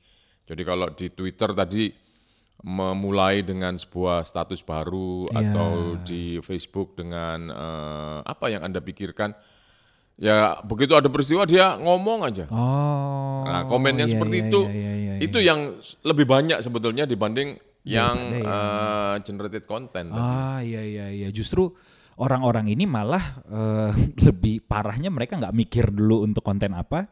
Jadi 0.44 0.62
kalau 0.62 0.92
di 0.92 1.08
Twitter 1.08 1.50
tadi 1.50 1.88
memulai 2.64 3.44
dengan 3.44 3.76
sebuah 3.76 4.24
status 4.24 4.64
baru 4.64 5.28
Iya. 5.28 5.36
atau 5.52 5.70
di 6.00 6.40
Facebook 6.40 6.96
dengan 6.96 7.50
eh, 7.50 8.18
apa 8.24 8.48
yang 8.48 8.64
Anda 8.64 8.80
pikirkan 8.80 9.36
ya 10.14 10.62
begitu 10.62 10.94
ada 10.94 11.10
peristiwa 11.10 11.44
dia 11.44 11.74
ngomong 11.76 12.24
aja. 12.24 12.46
Oh. 12.48 13.42
Nah, 13.44 13.66
komen 13.66 13.98
yang 13.98 14.08
iya, 14.08 14.14
seperti 14.14 14.36
iya, 14.40 14.44
itu 14.48 14.60
iya, 14.64 14.72
iya, 14.72 14.92
iya, 14.96 15.14
itu 15.20 15.38
yang 15.42 15.60
lebih 16.06 16.24
banyak 16.24 16.58
sebetulnya 16.62 17.04
dibanding 17.04 17.58
yang 17.84 18.16
Daripada 18.32 18.56
eh, 18.56 19.14
generated 19.28 19.64
content. 19.68 20.08
tadi. 20.08 20.24
Ah 20.24 20.60
iya 20.64 20.80
iya 20.80 21.06
iya 21.12 21.28
justru 21.28 21.68
orang-orang 22.16 22.72
ini 22.72 22.88
malah 22.88 23.44
eh, 23.44 23.92
lebih 24.32 24.64
parahnya 24.64 25.12
mereka 25.12 25.36
nggak 25.36 25.52
mikir 25.52 25.92
dulu 25.92 26.24
untuk 26.24 26.40
konten 26.40 26.72
apa 26.72 27.10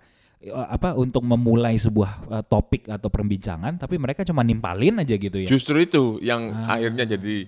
apa 0.51 0.99
untuk 0.99 1.23
memulai 1.23 1.79
sebuah 1.79 2.11
eh, 2.27 2.45
topik 2.45 2.91
atau 2.91 3.07
perbincangan 3.07 3.79
tapi 3.79 3.95
mereka 3.95 4.27
cuma 4.27 4.43
nimpalin 4.43 4.99
aja 4.99 5.15
gitu 5.15 5.39
ya. 5.39 5.47
Justru 5.47 5.79
itu 5.79 6.19
yang 6.19 6.51
Ah. 6.51 6.75
akhirnya 6.75 7.07
jadi 7.07 7.47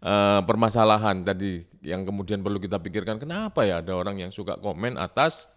eh, 0.00 0.40
permasalahan 0.48 1.20
tadi 1.20 1.60
yang 1.84 2.08
kemudian 2.08 2.40
perlu 2.40 2.56
kita 2.56 2.80
pikirkan 2.80 3.20
kenapa 3.20 3.68
ya 3.68 3.84
ada 3.84 3.92
orang 3.92 4.16
yang 4.16 4.32
suka 4.32 4.56
komen 4.56 4.96
atas 4.96 5.48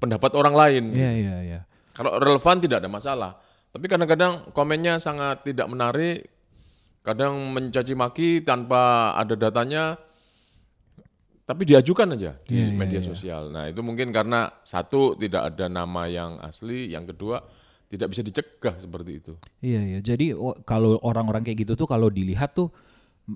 pendapat 0.00 0.32
orang 0.32 0.54
lain. 0.56 0.84
Iya 0.96 1.12
iya 1.12 1.36
iya. 1.44 1.60
Kalau 1.92 2.16
relevan 2.16 2.58
tidak 2.58 2.80
ada 2.80 2.88
masalah. 2.88 3.32
Tapi 3.70 3.84
kadang-kadang 3.84 4.54
komennya 4.54 4.96
sangat 4.96 5.42
tidak 5.44 5.66
menarik, 5.66 6.30
kadang 7.02 7.52
mencaci 7.52 7.92
maki 7.92 8.42
tanpa 8.42 9.12
ada 9.14 9.34
datanya, 9.34 9.98
tapi 11.44 11.68
diajukan 11.68 12.16
aja 12.16 12.40
di 12.48 12.56
Iya, 12.56 12.72
iya, 12.72 12.76
media 12.76 13.00
iya. 13.04 13.08
sosial. 13.08 13.52
Nah 13.52 13.68
itu 13.68 13.84
mungkin 13.84 14.08
karena 14.10 14.48
satu 14.64 15.12
tidak 15.12 15.52
ada 15.52 15.68
nama 15.68 16.08
yang 16.08 16.40
asli, 16.40 16.88
yang 16.88 17.04
kedua 17.04 17.44
tidak 17.92 18.10
bisa 18.10 18.24
dicegah 18.24 18.74
seperti 18.80 19.12
itu. 19.20 19.32
Iya 19.60 19.80
iya. 19.84 19.98
Jadi 20.00 20.32
kalau 20.64 20.96
orang-orang 21.04 21.44
kayak 21.44 21.68
gitu 21.68 21.72
tuh 21.76 21.84
kalau 21.84 22.08
dilihat 22.08 22.56
tuh 22.56 22.72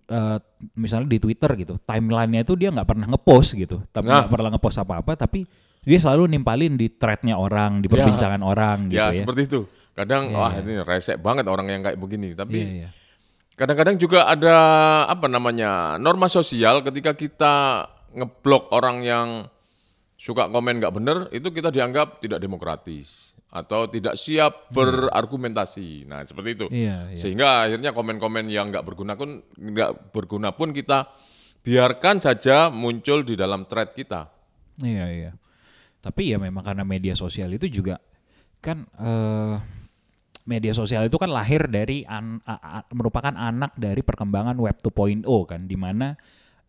eh, 0.09 0.39
misalnya 0.73 1.13
di 1.13 1.21
Twitter 1.21 1.53
gitu, 1.57 1.77
timelinenya 1.85 2.45
itu 2.49 2.57
dia 2.57 2.73
nggak 2.73 2.89
pernah 2.89 3.07
ngepost 3.13 3.57
gitu, 3.57 3.85
tapi 3.93 4.09
Nah. 4.09 4.25
nggak 4.25 4.33
pernah 4.33 4.51
ngepost 4.57 4.79
apa-apa, 4.81 5.13
tapi 5.17 5.45
dia 5.85 5.99
selalu 6.01 6.29
nimpalin 6.33 6.77
di 6.77 6.93
threadnya 6.93 7.37
orang, 7.41 7.81
di 7.81 7.89
perbincangan 7.89 8.41
orang 8.45 8.93
gitu 8.93 9.01
ya, 9.01 9.13
ya. 9.13 9.21
seperti 9.25 9.43
itu. 9.49 9.61
Kadang 9.97 10.33
Iya, 10.33 10.37
wah 10.37 10.53
iya. 10.57 10.61
ini 10.65 10.75
resek 10.85 11.17
banget 11.21 11.45
orang 11.49 11.67
yang 11.73 11.81
kayak 11.85 11.97
begini. 12.01 12.37
Tapi 12.37 12.85
iya. 12.85 12.89
kadang-kadang 13.57 13.97
juga 13.97 14.29
ada 14.29 14.57
apa 15.09 15.27
namanya 15.27 15.97
norma 15.97 16.29
sosial 16.29 16.85
ketika 16.85 17.17
kita 17.17 17.55
ngeblok 18.19 18.75
orang 18.75 19.03
yang 19.03 19.29
suka 20.19 20.51
komen 20.51 20.83
nggak 20.83 20.95
bener 20.99 21.19
itu 21.31 21.47
kita 21.49 21.71
dianggap 21.71 22.19
tidak 22.19 22.43
demokratis 22.43 23.33
atau 23.49 23.89
tidak 23.89 24.19
siap 24.19 24.69
berargumentasi. 24.75 26.05
Nah 26.05 26.21
seperti 26.27 26.51
itu. 26.53 26.67
Iya 26.69 27.15
iya. 27.15 27.17
Sehingga 27.17 27.65
akhirnya 27.65 27.97
komen-komen 27.97 28.51
yang 28.51 28.69
nggak 28.69 28.85
berguna 28.85 29.17
pun 29.17 29.41
nggak 29.57 30.13
berguna 30.13 30.53
pun 30.53 30.75
kita 30.75 31.09
biarkan 31.65 32.21
saja 32.21 32.69
muncul 32.69 33.25
di 33.25 33.39
dalam 33.39 33.65
thread 33.65 33.97
kita. 33.97 34.29
Iya 34.85 35.07
iya. 35.09 35.31
Tapi 35.99 36.35
ya 36.35 36.39
memang 36.39 36.63
karena 36.63 36.85
media 36.85 37.17
sosial 37.17 37.55
itu 37.57 37.67
juga 37.71 37.97
kan 38.59 38.85
eh, 39.01 39.55
media 40.45 40.73
sosial 40.73 41.07
itu 41.07 41.17
kan 41.17 41.31
lahir 41.31 41.69
dari 41.69 42.03
an- 42.05 42.43
a- 42.45 42.83
a- 42.83 42.89
merupakan 42.93 43.33
anak 43.33 43.77
dari 43.77 44.01
perkembangan 44.05 44.57
web 44.57 44.77
2.0 44.81 45.25
kan 45.47 45.65
di 45.65 45.77
mana 45.77 46.17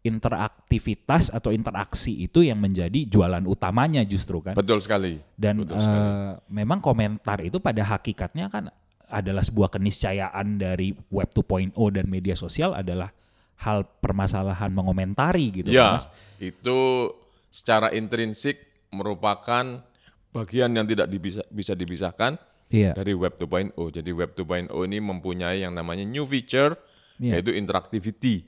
interaktivitas 0.01 1.27
atau 1.29 1.50
interaksi 1.50 2.15
itu 2.15 2.39
yang 2.39 2.58
menjadi 2.58 3.03
jualan 3.06 3.44
utamanya 3.44 4.01
justru 4.01 4.39
kan. 4.39 4.53
Betul 4.53 4.79
sekali. 4.79 5.20
Dan 5.34 5.62
betul 5.62 5.77
sekali. 5.77 6.00
eh, 6.00 6.34
memang 6.50 6.79
komentar 6.79 7.39
itu 7.39 7.60
pada 7.60 7.84
hakikatnya 7.84 8.48
kan 8.48 8.72
adalah 9.06 9.41
sebuah 9.41 9.68
keniscayaan 9.70 10.56
dari 10.56 10.94
web 11.10 11.29
2.0 11.29 11.74
dan 11.89 12.06
media 12.06 12.34
sosial 12.34 12.72
adalah 12.74 13.10
hal 13.58 13.84
permasalahan 14.00 14.70
mengomentari 14.70 15.51
gitu 15.51 15.68
Ya, 15.70 15.98
Mas. 15.98 16.08
itu 16.38 17.12
secara 17.50 17.91
intrinsik 17.91 18.56
merupakan 18.89 19.84
bagian 20.29 20.72
yang 20.72 20.86
tidak 20.86 21.08
dibisa- 21.08 21.48
bisa 21.50 21.74
dipisahkan 21.74 22.38
Iya. 22.70 22.94
dari 22.94 23.12
Web 23.12 23.36
2.0. 23.36 23.74
Jadi 23.89 24.13
Web 24.13 24.38
2.0 24.38 24.86
ini 24.86 25.01
mempunyai 25.01 25.65
yang 25.65 25.74
namanya 25.74 26.06
new 26.06 26.22
feature, 26.24 26.77
Iya. 27.18 27.36
yaitu 27.36 27.50
interactivity. 27.51 28.46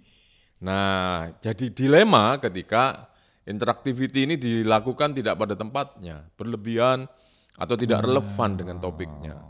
Nah, 0.61 1.33
jadi 1.41 1.73
dilema 1.73 2.37
ketika 2.37 3.09
interactivity 3.49 4.29
ini 4.29 4.35
dilakukan 4.37 5.17
tidak 5.17 5.35
pada 5.37 5.57
tempatnya, 5.57 6.29
berlebihan 6.37 7.09
atau 7.57 7.75
tidak 7.75 8.05
relevan 8.05 8.49
dengan 8.55 8.77
topiknya. 8.77 9.41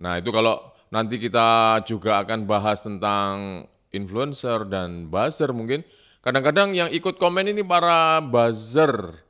Nah, 0.00 0.16
itu 0.16 0.32
kalau 0.32 0.72
nanti 0.88 1.20
kita 1.20 1.80
juga 1.84 2.24
akan 2.24 2.48
bahas 2.48 2.80
tentang 2.80 3.64
influencer 3.92 4.64
dan 4.68 5.08
buzzer 5.12 5.52
mungkin. 5.52 5.84
Kadang-kadang 6.24 6.74
yang 6.74 6.88
ikut 6.90 7.16
komen 7.20 7.52
ini 7.52 7.62
para 7.62 8.20
buzzer 8.24 9.22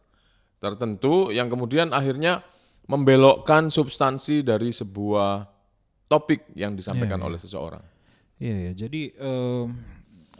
tertentu 0.58 1.30
yang 1.30 1.46
kemudian 1.46 1.94
akhirnya 1.94 2.42
membelokkan 2.88 3.68
substansi 3.68 4.42
dari 4.42 4.72
sebuah 4.72 5.46
topik 6.08 6.48
yang 6.56 6.72
disampaikan 6.72 7.20
Iya, 7.20 7.22
iya. 7.22 7.28
oleh 7.28 7.38
seseorang. 7.38 7.84
Iya 8.38 8.56
ya, 8.70 8.72
jadi 8.86 9.02
em, 9.18 9.66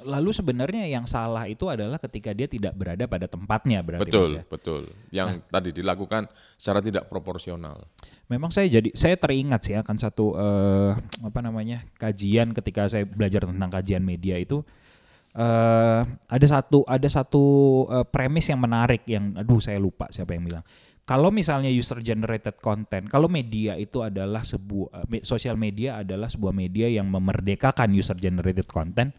lalu 0.05 0.31
sebenarnya 0.31 0.87
yang 0.87 1.05
salah 1.09 1.49
itu 1.51 1.67
adalah 1.67 1.99
ketika 1.99 2.31
dia 2.31 2.47
tidak 2.47 2.75
berada 2.79 3.09
pada 3.11 3.27
tempatnya 3.27 3.83
berarti 3.83 4.11
Mas 4.11 4.15
betul, 4.15 4.31
ya. 4.31 4.43
betul. 4.47 4.83
Yang 5.11 5.29
tadi 5.51 5.71
dilakukan 5.75 6.23
secara 6.55 6.81
tidak 6.85 7.05
proporsional. 7.11 7.83
Memang 8.31 8.53
saya 8.55 8.71
jadi 8.71 8.93
saya 8.95 9.19
teringat 9.19 9.61
sih 9.67 9.75
akan 9.75 9.97
satu 9.99 10.27
eh, 10.39 10.93
apa 11.25 11.41
namanya 11.43 11.83
kajian 11.99 12.55
ketika 12.55 12.87
saya 12.87 13.09
belajar 13.09 13.49
tentang 13.49 13.71
kajian 13.71 14.05
media 14.05 14.39
itu 14.39 14.63
eh 15.39 16.03
ada 16.09 16.47
satu 16.49 16.83
ada 16.89 17.09
satu 17.09 17.45
eh, 17.93 18.07
premis 18.09 18.49
yang 18.49 18.59
menarik 18.59 19.05
yang 19.07 19.37
aduh 19.37 19.61
saya 19.61 19.77
lupa 19.77 20.09
siapa 20.09 20.35
yang 20.35 20.49
bilang 20.49 20.65
kalau 21.05 21.29
misalnya 21.29 21.69
user 21.69 22.01
generated 22.01 22.57
content 22.59 23.07
kalau 23.13 23.29
media 23.29 23.77
itu 23.77 24.01
adalah 24.01 24.41
sebuah 24.41 25.05
sosial 25.21 25.61
media 25.61 26.01
adalah 26.01 26.33
sebuah 26.33 26.53
media 26.57 26.89
yang 26.89 27.13
memerdekakan 27.13 27.93
user 27.93 28.17
generated 28.17 28.67
content 28.67 29.13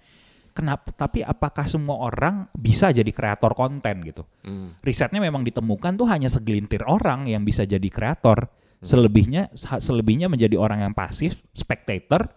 kenapa 0.60 0.92
tapi 0.92 1.24
apakah 1.24 1.64
semua 1.64 1.96
orang 2.04 2.52
bisa 2.52 2.92
jadi 2.92 3.08
kreator 3.10 3.56
konten 3.56 4.04
gitu 4.04 4.28
Hmm. 4.44 4.76
risetnya 4.84 5.24
memang 5.24 5.42
ditemukan 5.42 5.96
tuh 5.96 6.12
hanya 6.12 6.28
segelintir 6.28 6.84
orang 6.84 7.24
yang 7.26 7.48
bisa 7.48 7.64
jadi 7.64 7.88
kreator. 7.88 8.52
Selebihnya 8.80 9.52
sa- 9.56 9.80
selebihnya 9.80 10.28
menjadi 10.28 10.56
orang 10.56 10.80
yang 10.80 10.96
pasif, 10.96 11.40
spectator 11.52 12.32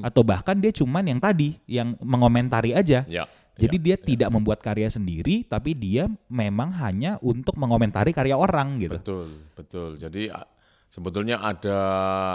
atau 0.00 0.24
bahkan 0.24 0.56
dia 0.56 0.68
cuman 0.68 1.04
yang 1.04 1.20
tadi 1.20 1.56
yang 1.64 1.96
mengomentari 2.00 2.72
aja. 2.72 3.04
Ya. 3.04 3.24
Jadi 3.56 3.76
dia 3.80 3.96
tidak 3.96 4.28
membuat 4.28 4.60
karya 4.60 4.88
sendiri 4.88 5.44
tapi 5.44 5.72
dia 5.72 6.04
memang 6.28 6.72
hanya 6.80 7.16
untuk 7.24 7.56
mengomentari 7.56 8.12
karya 8.12 8.36
orang 8.36 8.76
gitu. 8.76 9.00
Betul, 9.00 9.28
betul. 9.56 9.90
Jadi 9.96 10.28
sebetulnya 10.88 11.40
ada 11.40 11.78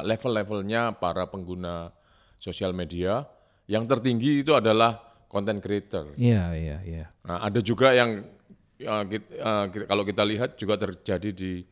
level-levelnya 0.01 0.97
para 0.97 1.29
pengguna 1.29 1.93
sosial 2.37 2.73
media. 2.73 3.29
Yang 3.69 3.93
tertinggi 3.93 4.41
itu 4.41 4.57
adalah 4.57 5.10
content 5.31 5.63
creator. 5.63 6.11
Iya, 6.19 6.51
iya, 6.53 6.77
iya. 6.83 7.05
Nah, 7.23 7.39
ada 7.41 7.63
juga 7.63 7.95
yang 7.95 8.27
ya, 8.75 9.07
kit- 9.07 9.31
eh, 9.31 9.65
ki- 9.71 9.87
kalau 9.87 10.03
kita 10.03 10.27
lihat 10.27 10.59
juga 10.59 10.75
terjadi 10.75 11.31
di 11.31 11.63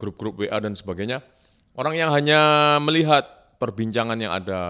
grup-grup 0.00 0.40
WA 0.40 0.56
dan 0.56 0.72
sebagainya. 0.72 1.20
Orang 1.76 1.92
yang 1.92 2.08
hanya 2.08 2.40
melihat 2.80 3.24
perbincangan 3.60 4.16
yang 4.16 4.32
ada. 4.32 4.62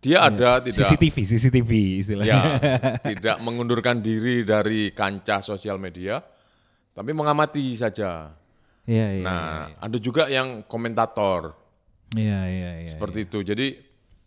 Dia 0.00 0.28
ada 0.28 0.64
tidak 0.64 0.80
CCTV, 0.86 1.16
CCTV 1.26 1.70
istilahnya. 2.00 2.28
ya 2.30 2.40
tidak 3.04 3.36
mengundurkan 3.40 4.00
diri 4.00 4.44
dari 4.44 4.92
kancah 4.92 5.40
sosial 5.40 5.76
media, 5.76 6.20
tapi 6.92 7.12
mengamati 7.12 7.72
saja. 7.74 8.32
Iya, 8.88 9.06
iya. 9.16 9.24
Nah, 9.24 9.64
ada 9.76 9.98
juga 10.00 10.28
yang 10.28 10.64
komentator 10.64 11.52
Iya, 12.16 12.40
iya, 12.48 12.70
iya. 12.82 12.88
seperti 12.88 13.28
itu. 13.28 13.44
Jadi 13.44 13.66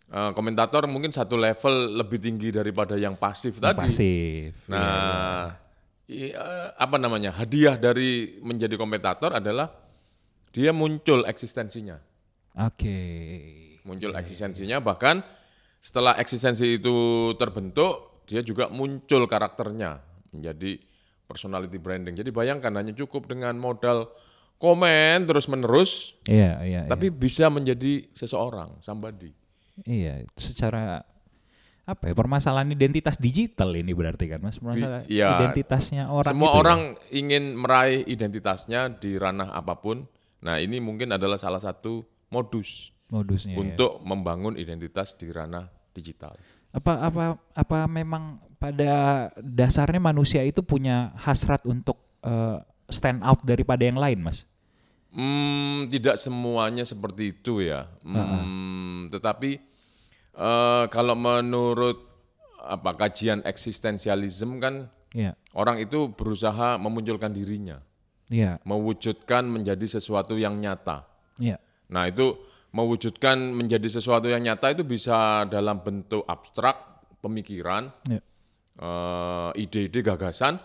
eh, 0.08 0.30
komentator 0.32 0.84
mungkin 0.84 1.10
satu 1.10 1.34
level 1.34 1.96
lebih 1.96 2.18
tinggi 2.18 2.48
daripada 2.50 2.94
yang 2.94 3.14
pasif 3.14 3.56
tadi. 3.56 3.78
Pasif. 3.78 4.52
Iya, 4.66 4.72
Nah, 4.72 5.44
i- 6.06 6.32
eh, 6.32 6.68
apa 6.74 6.96
namanya? 6.96 7.32
Hadiah 7.32 7.76
dari 7.76 8.36
menjadi 8.40 8.74
komentator 8.74 9.32
adalah 9.32 9.72
dia 10.50 10.70
muncul 10.70 11.24
eksistensinya. 11.24 11.98
Oke. 12.60 12.98
Muncul 13.84 14.14
eksistensinya 14.14 14.78
bahkan 14.78 15.20
setelah 15.78 16.16
eksistensi 16.16 16.78
itu 16.78 16.94
terbentuk, 17.36 18.24
dia 18.24 18.40
juga 18.40 18.72
muncul 18.72 19.28
karakternya 19.28 20.00
menjadi 20.32 20.80
personality 21.24 21.76
branding. 21.76 22.16
Jadi 22.16 22.30
bayangkan 22.30 22.72
hanya 22.72 22.94
cukup 22.94 23.28
dengan 23.28 23.52
modal 23.56 24.08
komen 24.56 25.26
terus 25.28 25.44
menerus, 25.44 26.14
Iya, 26.24 26.62
iya. 26.64 26.80
tapi 26.88 27.10
bisa 27.10 27.50
menjadi 27.52 28.08
seseorang, 28.16 28.80
somebody. 28.80 29.34
Iya, 29.82 30.22
Itu 30.22 30.54
secara 30.54 31.02
apa 31.84 32.08
ya 32.08 32.14
permasalahan 32.16 32.72
identitas 32.72 33.20
digital 33.20 33.76
ini 33.76 33.92
berarti 33.92 34.24
kan 34.24 34.40
Mas 34.40 34.56
permasalahan 34.56 35.04
iya. 35.04 35.36
identitasnya 35.36 36.08
orang 36.08 36.32
Semua 36.32 36.48
itu 36.48 36.56
ya? 36.56 36.60
orang 36.64 36.80
ingin 37.12 37.44
meraih 37.60 38.00
identitasnya 38.08 38.88
di 38.88 39.20
ranah 39.20 39.52
apa 39.52 39.76
pun. 39.76 40.08
Nah 40.40 40.56
ini 40.60 40.80
mungkin 40.80 41.12
adalah 41.12 41.36
salah 41.36 41.60
satu 41.60 42.08
modus 42.32 42.88
modusnya 43.12 43.52
ya. 43.52 43.60
untuk 43.60 44.00
membangun 44.00 44.56
identitas 44.56 45.12
di 45.12 45.28
ranah 45.28 45.68
digital. 45.92 46.34
apa 46.74 47.06
apa 47.06 47.24
apa 47.54 47.78
memang 47.86 48.42
pada 48.58 49.30
dasarnya 49.38 50.02
manusia 50.02 50.42
itu 50.42 50.58
punya 50.64 51.14
hasrat 51.14 51.62
untuk 51.68 52.02
eh, 52.26 52.58
stand 52.90 53.22
out 53.22 53.44
daripada 53.46 53.86
yang 53.86 53.94
lain 53.94 54.24
Mas 54.24 54.42
Hmm, 55.14 55.86
tidak 55.86 56.18
semuanya 56.18 56.82
seperti 56.82 57.38
itu 57.38 57.62
ya. 57.62 57.86
Hmm, 58.02 59.06
Tetapi 59.14 59.50
eh, 60.34 60.84
kalau 60.90 61.14
menurut 61.14 62.10
apa 62.64 62.96
kajian 62.96 63.44
eksistensialisme 63.46 64.58
kan 64.58 64.90
Iya, 65.14 65.38
orang 65.54 65.78
itu 65.78 66.10
berusaha 66.10 66.74
memunculkan 66.74 67.30
dirinya, 67.30 67.78
iya, 68.26 68.58
mewujudkan 68.66 69.46
menjadi 69.46 69.86
sesuatu 69.86 70.34
yang 70.34 70.58
nyata. 70.58 71.06
iya, 71.38 71.54
Nah 71.94 72.10
itu 72.10 72.34
mewujudkan 72.74 73.38
menjadi 73.54 73.86
sesuatu 73.86 74.26
yang 74.26 74.42
nyata 74.42 74.74
itu 74.74 74.82
bisa 74.82 75.46
dalam 75.46 75.86
bentuk 75.86 76.26
abstrak, 76.26 77.06
pemikiran, 77.22 77.94
iya. 78.10 78.18
eh, 78.82 79.50
ide-ide, 79.62 80.02
gagasan, 80.02 80.58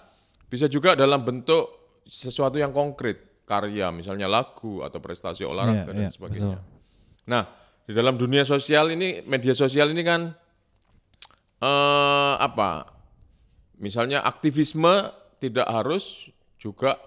bisa 0.50 0.66
juga 0.66 0.98
dalam 0.98 1.22
bentuk 1.22 2.02
sesuatu 2.10 2.58
yang 2.58 2.74
konkret, 2.74 3.29
karya, 3.50 3.90
misalnya 3.90 4.30
lagu 4.30 4.86
atau 4.86 5.02
prestasi 5.02 5.42
olahraga 5.42 5.90
Iya, 5.90 5.90
dan 5.90 5.96
iya, 6.06 6.10
sebagainya. 6.14 6.58
betul. 6.62 7.26
Nah 7.26 7.44
di 7.84 7.94
dalam 7.98 8.14
dunia 8.14 8.46
sosial 8.46 8.94
ini, 8.94 9.26
media 9.26 9.58
sosial 9.58 9.90
ini 9.90 10.06
kan 10.06 10.30
eh, 11.60 12.34
apa? 12.38 12.86
Misalnya 13.80 14.22
aktivisme 14.22 15.10
tidak 15.40 15.66
harus 15.66 16.28
juga 16.60 17.00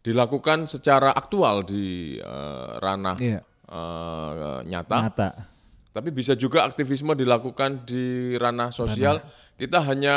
dilakukan 0.00 0.66
secara 0.66 1.12
aktual 1.12 1.62
di 1.62 2.16
eh, 2.16 2.70
ranah 2.78 3.18
Iya. 3.18 3.40
eh, 3.68 4.58
nyata, 4.64 4.98
Nyata. 5.04 5.28
tapi 5.92 6.08
bisa 6.10 6.32
juga 6.32 6.64
aktivisme 6.64 7.12
dilakukan 7.12 7.84
di 7.84 8.34
ranah 8.34 8.70
sosial. 8.70 9.20
Kita 9.52 9.78
hanya 9.84 10.16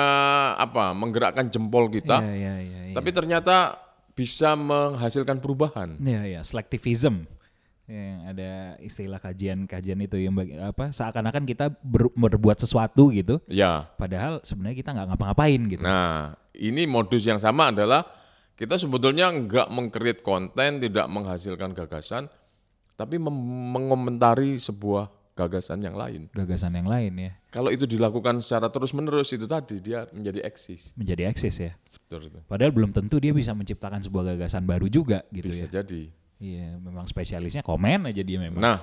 apa 0.56 0.96
menggerakkan 0.96 1.52
jempol 1.52 1.86
kita, 1.88 2.18
Iya, 2.18 2.34
iya, 2.34 2.54
iya, 2.58 2.82
iya. 2.90 2.96
tapi 2.98 3.14
ternyata 3.14 3.78
bisa 4.16 4.56
menghasilkan 4.56 5.44
perubahan. 5.44 6.00
Iya, 6.00 6.22
iya, 6.24 6.42
selectivism. 6.42 7.28
Yang 7.86 8.18
ada 8.34 8.52
istilah 8.82 9.20
kajian-kajian 9.22 10.00
itu 10.02 10.18
yang 10.18 10.34
bagi, 10.34 10.58
apa 10.58 10.90
seakan-akan 10.90 11.46
kita 11.46 11.70
ber- 11.86 12.10
berbuat 12.18 12.58
sesuatu 12.58 13.14
gitu, 13.14 13.38
Ya, 13.46 13.86
padahal 14.02 14.42
sebenarnya 14.42 14.82
kita 14.82 14.90
nggak 14.90 15.08
ngapa-ngapain 15.14 15.62
gitu. 15.70 15.86
nah 15.86 16.34
ini 16.58 16.90
modus 16.90 17.22
yang 17.30 17.38
sama 17.38 17.70
adalah 17.70 18.10
kita 18.58 18.82
sebetulnya 18.82 19.30
nggak 19.30 19.70
mengcreate 19.70 20.26
konten, 20.26 20.82
tidak 20.82 21.06
menghasilkan 21.14 21.78
gagasan, 21.78 22.26
tapi 22.98 23.22
mengomentari 23.22 24.58
sebuah 24.58 25.12
gagasan 25.36 25.84
yang 25.84 25.94
lain. 25.94 26.32
Gagasan 26.32 26.72
yang 26.74 26.88
lain 26.88 27.12
ya 27.20 27.32
Kalau 27.52 27.68
itu 27.68 27.84
dilakukan 27.84 28.40
secara 28.40 28.72
terus-menerus 28.72 29.28
itu 29.30 29.44
tadi 29.46 29.84
dia 29.84 30.08
menjadi 30.10 30.40
eksis. 30.42 30.96
menjadi 30.96 31.28
eksis 31.28 31.56
ya. 31.60 31.72
Seperti 31.92 32.32
itu. 32.32 32.40
Padahal 32.48 32.72
belum 32.72 32.92
tentu 32.92 33.20
dia 33.20 33.32
bisa 33.32 33.52
menciptakan 33.52 34.00
sebuah 34.00 34.34
gagasan 34.34 34.64
baru 34.64 34.88
juga 34.88 35.28
gitu 35.30 35.52
Bisa 35.52 35.68
ya. 35.68 35.84
jadi. 35.84 36.08
Iya, 36.36 36.80
memang 36.80 37.04
spesialisnya 37.06 37.62
komen 37.62 38.08
aja 38.08 38.20
dia 38.20 38.40
memang. 38.40 38.60
Nah, 38.60 38.80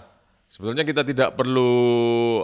sebetulnya 0.49 0.85
kita 0.85 1.05
tidak 1.05 1.37
perlu 1.37 1.73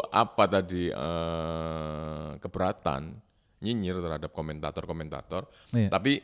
apa 0.05 0.45
tadi 0.49 0.89
eh, 0.89 2.31
keberatan 2.39 3.17
nyinyir 3.59 3.99
terhadap 3.99 4.31
komentator-komentator, 4.31 5.49
Iya. 5.73 5.91
tapi 5.91 6.23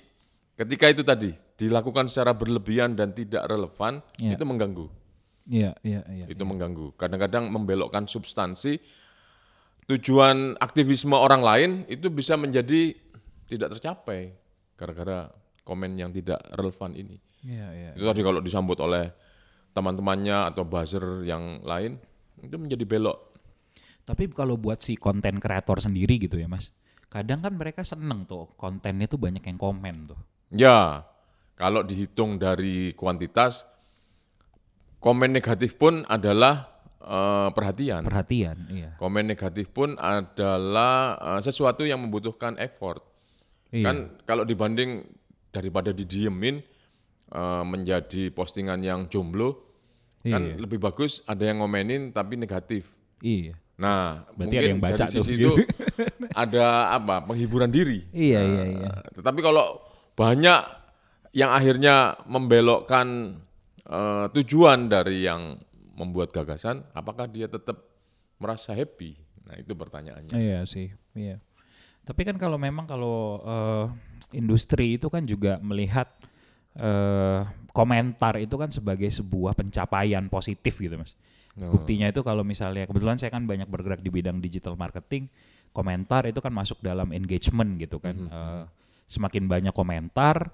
ketika 0.55 0.87
itu 0.87 1.03
tadi 1.03 1.31
dilakukan 1.57 2.07
secara 2.07 2.31
berlebihan 2.31 2.95
dan 2.95 3.11
tidak 3.11 3.43
relevan, 3.45 3.99
Iya. 4.17 4.39
itu 4.39 4.45
mengganggu. 4.47 4.87
Iya, 5.45 5.77
iya, 5.85 6.01
iya. 6.09 6.27
Itu 6.29 6.49
mengganggu. 6.49 6.97
Kadang-kadang 6.97 7.53
membelokkan 7.53 8.09
substansi 8.09 8.81
tujuan 9.85 10.57
aktivisme 10.57 11.13
orang 11.13 11.43
lain 11.45 11.71
itu 11.93 12.09
bisa 12.09 12.41
menjadi 12.41 12.97
tidak 13.45 13.77
tercapai 13.77 14.33
gara-gara 14.81 15.29
komen 15.65 16.01
yang 16.01 16.09
tidak 16.09 16.41
relevan 16.57 16.97
ini. 16.97 17.17
Iya, 17.45 17.69
iya. 17.77 17.91
Itu 17.93 18.05
tadi 18.09 18.21
kalau 18.25 18.41
disambut 18.41 18.81
oleh 18.81 19.13
teman-temannya 19.77 20.55
atau 20.55 20.65
buzzer 20.65 21.29
yang 21.29 21.61
lain 21.61 22.01
itu 22.41 22.57
menjadi 22.57 22.85
belok. 22.89 23.37
Tapi 24.05 24.29
kalau 24.33 24.57
buat 24.57 24.81
si 24.81 24.97
konten 24.97 25.41
kreator 25.41 25.81
sendiri 25.81 26.17
gitu 26.21 26.41
ya, 26.41 26.49
Mas. 26.49 26.73
Kadang 27.09 27.45
kan 27.45 27.55
mereka 27.57 27.85
seneng 27.85 28.25
tuh 28.25 28.53
kontennya 28.57 29.07
tuh 29.09 29.21
banyak 29.21 29.45
yang 29.45 29.59
komen 29.61 29.97
tuh. 30.13 30.21
Ya, 30.53 31.05
kalau 31.55 31.87
dihitung 31.87 32.37
dari 32.37 32.93
kuantitas 32.97 33.65
komen 35.05 35.37
negatif 35.37 35.77
pun 35.77 36.01
adalah 36.09 36.81
eh, 37.05 37.49
perhatian. 37.53 38.01
Perhatian, 38.09 38.57
iya. 38.73 38.91
Komen 38.97 39.29
negatif 39.29 39.69
pun 39.69 40.01
adalah 40.01 41.21
eh, 41.21 41.41
sesuatu 41.45 41.85
yang 41.85 42.01
membutuhkan 42.01 42.57
effort. 42.57 43.05
Iya. 43.69 43.85
Kan 43.85 43.97
kalau 44.25 44.49
dibanding 44.49 45.05
daripada 45.53 45.93
didiemin 45.93 46.65
eh, 47.29 47.65
menjadi 47.69 48.33
postingan 48.33 48.81
yang 48.81 49.13
jomblo, 49.13 49.61
kan 50.25 50.41
Iya. 50.41 50.57
lebih 50.57 50.81
bagus 50.81 51.21
ada 51.29 51.45
yang 51.45 51.61
ngomenin 51.61 52.17
tapi 52.17 52.41
negatif. 52.41 52.89
Iya. 53.21 53.61
Nah, 53.75 54.25
Berarti 54.33 54.39
mungkin 54.39 54.61
ada 54.63 54.71
yang 54.71 54.81
baca 54.81 55.05
dari 55.05 55.13
sisi 55.13 55.33
itu 55.35 55.53
ada 56.47 56.95
apa 56.97 57.27
penghiburan 57.29 57.69
diri. 57.69 58.07
Iya, 58.15 58.41
iya, 58.41 58.65
iya. 58.71 58.89
Nah, 58.89 59.03
Tetapi 59.13 59.41
kalau 59.43 59.83
banyak 60.15 60.61
yang 61.35 61.51
akhirnya 61.51 62.15
membelokkan 62.31 63.37
eh, 63.89 64.27
tujuan 64.41 64.89
dari 64.89 65.25
yang 65.25 65.57
membuat 65.95 66.35
gagasan, 66.35 66.83
apakah 66.93 67.31
dia 67.31 67.47
tetap 67.47 67.79
merasa 68.43 68.75
happy? 68.75 69.15
Nah 69.47 69.55
itu 69.61 69.73
pertanyaannya. 69.77 70.35
Iya 70.35 70.61
sih, 70.67 70.91
iya. 71.15 71.39
Tapi 72.05 72.21
kan 72.29 72.37
kalau 72.37 72.61
memang 72.61 72.85
kalau 72.85 73.41
eh, 73.41 73.87
industri 74.37 75.01
itu 75.01 75.09
kan 75.09 75.25
juga 75.25 75.57
melihat 75.63 76.11
eh, 76.77 77.41
komentar 77.71 78.39
itu 78.43 78.55
kan 78.59 78.69
sebagai 78.71 79.09
sebuah 79.09 79.57
pencapaian 79.57 80.27
positif 80.29 80.77
gitu 80.79 80.99
mas. 80.99 81.17
No. 81.55 81.71
Buktinya 81.71 82.11
itu 82.11 82.21
kalau 82.27 82.43
misalnya 82.43 82.85
kebetulan 82.91 83.15
saya 83.15 83.31
kan 83.31 83.47
banyak 83.47 83.71
bergerak 83.71 84.03
di 84.03 84.11
bidang 84.11 84.43
digital 84.43 84.75
marketing, 84.75 85.31
komentar 85.71 86.27
itu 86.27 86.43
kan 86.43 86.51
masuk 86.51 86.83
dalam 86.83 87.15
engagement 87.15 87.79
gitu 87.79 88.03
kan. 88.03 88.17
Eh, 88.19 88.65
semakin 89.07 89.47
banyak 89.47 89.75
komentar 89.77 90.51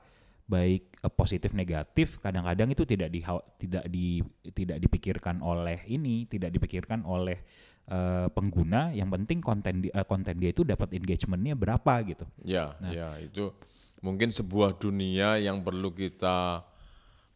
baik 0.51 0.99
eh, 0.99 1.13
positif 1.15 1.55
negatif 1.55 2.19
kadang-kadang 2.19 2.75
itu 2.75 2.83
tidak 2.83 3.15
di 3.15 3.23
tidak 3.63 3.85
di 3.87 4.19
tidak 4.51 4.83
dipikirkan 4.83 5.39
oleh 5.39 5.79
ini 5.87 6.27
tidak 6.27 6.51
dipikirkan 6.51 7.07
oleh 7.07 7.39
eh, 7.87 8.27
pengguna. 8.35 8.91
Yang 8.91 9.09
penting 9.15 9.39
konten 9.39 9.75
di- 9.87 9.95
eh, 9.95 10.07
konten 10.07 10.35
dia 10.43 10.51
itu 10.51 10.67
dapat 10.67 10.91
engagementnya 10.91 11.55
berapa 11.55 11.93
gitu. 12.03 12.27
Ya, 12.43 12.75
Nah. 12.83 12.91
ya 12.91 13.09
itu 13.23 13.55
mungkin 14.03 14.35
sebuah 14.35 14.79
dunia 14.81 15.39
yang 15.39 15.63
perlu 15.63 15.95
kita 15.95 16.67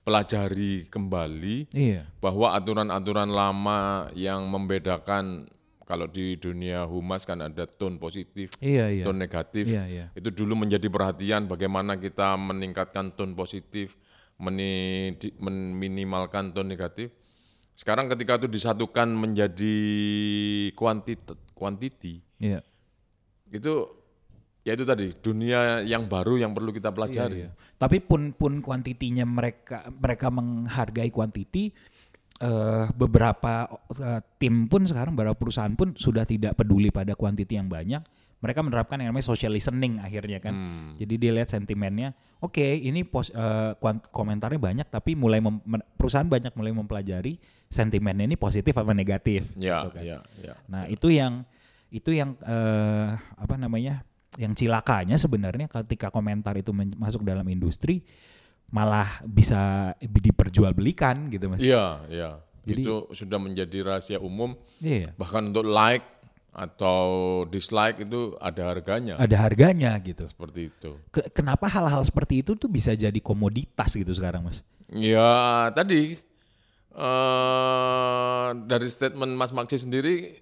pelajari 0.04 0.84
kembali 0.92 1.72
iya. 1.72 2.04
bahwa 2.20 2.52
aturan-aturan 2.52 3.32
lama 3.32 4.12
yang 4.12 4.44
membedakan 4.52 5.48
kalau 5.84 6.08
di 6.08 6.34
dunia 6.34 6.84
humas 6.84 7.22
kan 7.22 7.38
ada 7.38 7.64
tone 7.64 7.96
positif, 7.96 8.50
iya 8.58 8.88
iya 8.88 9.04
tone 9.04 9.20
negatif. 9.20 9.64
iya 9.64 9.84
iya 9.84 10.06
Itu 10.12 10.28
dulu 10.28 10.56
menjadi 10.58 10.88
perhatian 10.88 11.44
bagaimana 11.44 11.94
kita 11.94 12.34
meningkatkan 12.34 13.12
tone 13.12 13.32
positif, 13.32 13.94
meni- 14.36 15.14
di- 15.14 15.36
meminimalkan 15.36 16.50
tone 16.50 16.68
negatif. 16.68 17.12
Sekarang 17.74 18.06
ketika 18.06 18.38
itu 18.38 18.48
disatukan 18.48 19.10
menjadi 19.10 19.76
kuantitas, 20.72 21.36
quantity, 21.52 22.22
iya 22.38 22.62
itu 23.50 23.86
ya 24.64 24.72
itu 24.72 24.82
tadi 24.82 25.12
dunia 25.14 25.84
yang 25.84 26.08
baru 26.08 26.40
yang 26.40 26.50
perlu 26.50 26.72
kita 26.72 26.90
pelajari. 26.90 27.46
Iya, 27.46 27.50
Tapi 27.76 28.00
pun 28.00 28.32
pun 28.32 28.64
kuantitinya 28.64 29.22
mereka 29.22 29.84
mereka 29.90 30.32
menghargai 30.32 31.12
kuantiti 31.12 31.70
eh, 32.40 32.86
beberapa 32.94 33.68
eh, 33.94 34.20
tim 34.40 34.66
pun 34.66 34.82
sekarang 34.86 35.14
beberapa 35.14 35.38
perusahaan 35.38 35.72
pun 35.74 35.94
sudah 35.94 36.26
tidak 36.26 36.58
peduli 36.58 36.90
pada 36.90 37.14
kuantiti 37.14 37.54
yang 37.58 37.70
banyak. 37.70 38.02
Mereka 38.44 38.60
menerapkan 38.60 39.00
yang 39.00 39.08
namanya 39.08 39.24
social 39.24 39.56
listening 39.56 39.96
akhirnya 40.04 40.36
kan. 40.36 40.52
Hmm. 40.52 40.88
Jadi 41.00 41.16
dia 41.16 41.32
lihat 41.32 41.48
sentimennya, 41.48 42.12
oke 42.44 42.60
ini 42.60 43.00
pos, 43.00 43.32
eh, 43.32 43.72
kuant- 43.80 44.12
komentarnya 44.12 44.60
banyak 44.60 44.86
tapi 44.92 45.16
mulai 45.16 45.40
mem- 45.40 45.64
perusahaan 45.96 46.28
banyak 46.28 46.52
mulai 46.52 46.76
mempelajari 46.76 47.40
sentimennya 47.72 48.28
ini 48.28 48.36
positif 48.36 48.76
apa 48.76 48.92
negatif. 48.92 49.48
Ya, 49.56 49.88
gitu 49.88 49.96
kan. 49.96 50.02
ya, 50.04 50.18
ya. 50.44 50.54
Nah 50.68 50.84
itu 50.92 51.08
yang 51.08 51.48
itu 51.88 52.12
yang 52.12 52.36
eh, 52.44 53.10
apa 53.16 53.54
namanya 53.56 54.04
yang 54.34 54.52
cilakanya 54.52 55.14
sebenarnya 55.14 55.70
ketika 55.70 56.10
komentar 56.10 56.58
itu 56.58 56.74
masuk 56.74 57.22
dalam 57.22 57.46
industri 57.46 58.02
malah 58.68 59.20
bisa 59.24 59.92
diperjualbelikan 60.00 61.28
gitu 61.28 61.48
mas. 61.48 61.60
Iya, 61.60 62.00
iya. 62.08 62.30
Jadi- 62.64 62.80
itu 62.80 63.12
sudah 63.12 63.36
menjadi 63.36 63.84
rahasia 63.84 64.18
umum. 64.18 64.56
Iya. 64.80 65.12
Bahkan 65.14 65.52
untuk 65.52 65.68
like 65.68 66.04
atau 66.54 67.04
dislike 67.44 68.06
itu 68.06 68.38
ada 68.38 68.70
harganya. 68.70 69.18
Ada 69.18 69.36
harganya 69.42 69.92
gitu. 70.00 70.22
Seperti 70.24 70.70
itu. 70.70 70.96
Ke- 71.10 71.28
kenapa 71.28 71.66
hal-hal 71.66 72.00
seperti 72.02 72.40
itu 72.40 72.54
tuh 72.54 72.70
bisa 72.70 72.94
jadi 72.94 73.18
komoditas 73.18 73.92
gitu 73.92 74.14
sekarang 74.14 74.48
mas? 74.48 74.62
Ya 74.88 75.68
tadi 75.74 76.16
eh 76.94 78.48
dari 78.64 78.86
statement 78.86 79.34
Mas 79.34 79.50
Maksi 79.50 79.82
sendiri, 79.82 80.40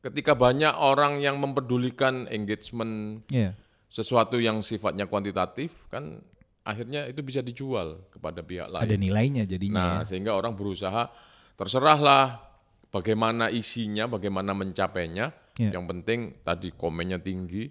ketika 0.00 0.32
banyak 0.32 0.70
orang 0.70 1.18
yang 1.18 1.36
mempedulikan 1.36 2.30
engagement 2.30 3.26
Iya. 3.28 3.58
sesuatu 3.90 4.38
yang 4.38 4.62
sifatnya 4.62 5.06
kuantitatif, 5.06 5.74
kan 5.90 6.22
akhirnya 6.64 7.06
itu 7.06 7.20
bisa 7.20 7.44
dijual 7.44 8.08
kepada 8.08 8.40
pihak 8.40 8.72
lain. 8.72 8.84
Ada 8.88 8.96
nilainya 8.96 9.44
jadinya. 9.44 9.76
Nah, 9.76 9.94
ya. 10.00 10.08
sehingga 10.08 10.32
orang 10.32 10.56
berusaha 10.56 11.12
terserahlah 11.54 12.40
bagaimana 12.88 13.52
isinya, 13.52 14.08
bagaimana 14.08 14.56
mencapainya. 14.56 15.30
Iya. 15.60 15.78
Yang 15.78 15.84
penting 15.86 16.20
tadi 16.42 16.72
komennya 16.74 17.20
tinggi, 17.20 17.68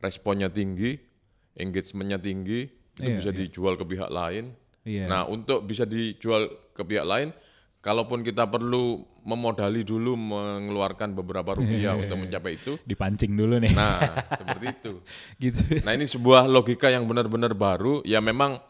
responnya 0.00 0.48
tinggi, 0.48 0.96
engagementnya 1.58 2.16
tinggi, 2.22 2.64
itu 2.96 3.10
Iya, 3.10 3.18
bisa 3.20 3.32
dijual 3.34 3.74
ke 3.76 3.84
pihak 3.84 4.08
lain. 4.08 4.54
Iya. 4.86 5.04
Nah, 5.10 5.22
untuk 5.28 5.66
bisa 5.68 5.84
dijual 5.84 6.72
ke 6.72 6.82
pihak 6.86 7.04
lain, 7.04 7.34
kalaupun 7.80 8.20
kita 8.20 8.44
perlu 8.44 9.00
memodali 9.20 9.84
dulu 9.84 10.16
mengeluarkan 10.16 11.12
beberapa 11.12 11.56
rupiah 11.56 11.96
untuk 11.96 12.16
mencapai 12.24 12.56
itu, 12.56 12.76
Dipancing 12.84 13.32
dulu 13.32 13.56
nih. 13.56 13.72
nah 13.72 14.00
seperti 14.40 14.66
itu. 14.70 14.92
gitu. 15.38 15.62
Nah 15.82 15.92
ini 15.92 16.04
sebuah 16.04 16.44
logika 16.44 16.88
yang 16.88 17.04
benar-benar 17.04 17.52
baru. 17.52 18.00
Ya 18.04 18.20
memang 18.20 18.60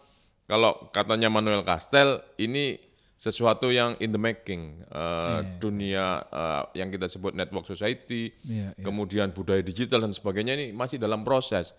kalau 0.47 0.91
katanya 0.91 1.31
Manuel 1.31 1.63
Castel 1.63 2.19
ini 2.37 2.79
sesuatu 3.15 3.69
yang 3.69 3.95
in 3.99 4.11
the 4.11 4.19
making. 4.19 4.81
Eh, 4.87 5.39
Dunia 5.59 6.25
eh, 6.25 6.63
yang 6.75 6.89
kita 6.89 7.05
sebut 7.05 7.31
network 7.31 7.67
society, 7.67 8.33
Iya, 8.43 8.73
iya. 8.73 8.83
kemudian 8.83 9.31
budaya 9.31 9.61
digital 9.61 10.03
dan 10.03 10.11
sebagainya 10.11 10.55
ini 10.55 10.67
masih 10.71 10.97
dalam 10.97 11.21
proses. 11.21 11.75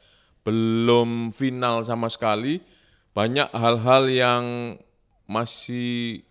Belum 0.45 1.31
final 1.31 1.81
sama 1.81 2.07
sekali. 2.07 2.61
Banyak 3.11 3.51
hal-hal 3.51 4.03
yang 4.07 4.43
masih 5.25 6.23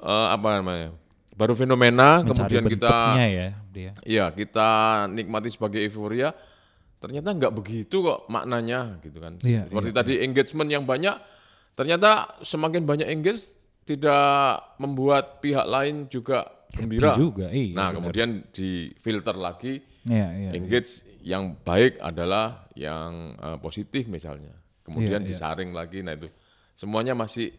eh, 0.00 0.28
apa 0.32 0.48
namanya? 0.60 0.90
Baru 1.38 1.54
fenomena, 1.54 2.18
Mencari 2.18 2.34
kemudian 2.34 2.64
kita 2.66 2.94
ya 3.14 3.48
dia. 3.70 3.92
Iya, 4.02 4.24
kita 4.34 4.68
nikmati 5.06 5.48
sebagai 5.48 5.78
euforia. 5.78 6.34
Ternyata 6.98 7.30
nggak 7.30 7.54
begitu 7.54 8.02
kok 8.02 8.26
maknanya 8.26 8.98
gitu 9.06 9.22
kan. 9.22 9.38
Iya, 9.46 9.70
Seperti 9.70 9.90
tadi 9.94 10.14
engagement 10.18 10.66
yang 10.66 10.82
banyak, 10.82 11.14
ternyata 11.78 12.34
semakin 12.42 12.82
banyak 12.82 13.06
engage 13.06 13.54
tidak 13.86 14.74
membuat 14.82 15.38
pihak 15.38 15.62
lain 15.62 16.10
juga 16.10 16.42
gembira. 16.74 17.14
juga, 17.14 17.48
iya, 17.54 17.70
nah, 17.72 17.88
benar. 17.88 17.96
kemudian 18.02 18.28
difilter 18.50 19.38
lagi 19.38 19.78
Iya, 20.04 20.26
iya. 20.34 20.50
engage 20.58 21.06
yang 21.22 21.54
baik 21.62 22.02
adalah 22.02 22.66
yang 22.74 23.38
eh, 23.38 23.58
positif 23.62 24.10
misalnya. 24.10 24.58
Kemudian 24.82 25.22
Iya, 25.22 25.28
iya. 25.28 25.30
disaring 25.30 25.70
lagi. 25.70 26.02
Nah, 26.02 26.18
itu 26.18 26.26
semuanya 26.74 27.14
masih 27.14 27.54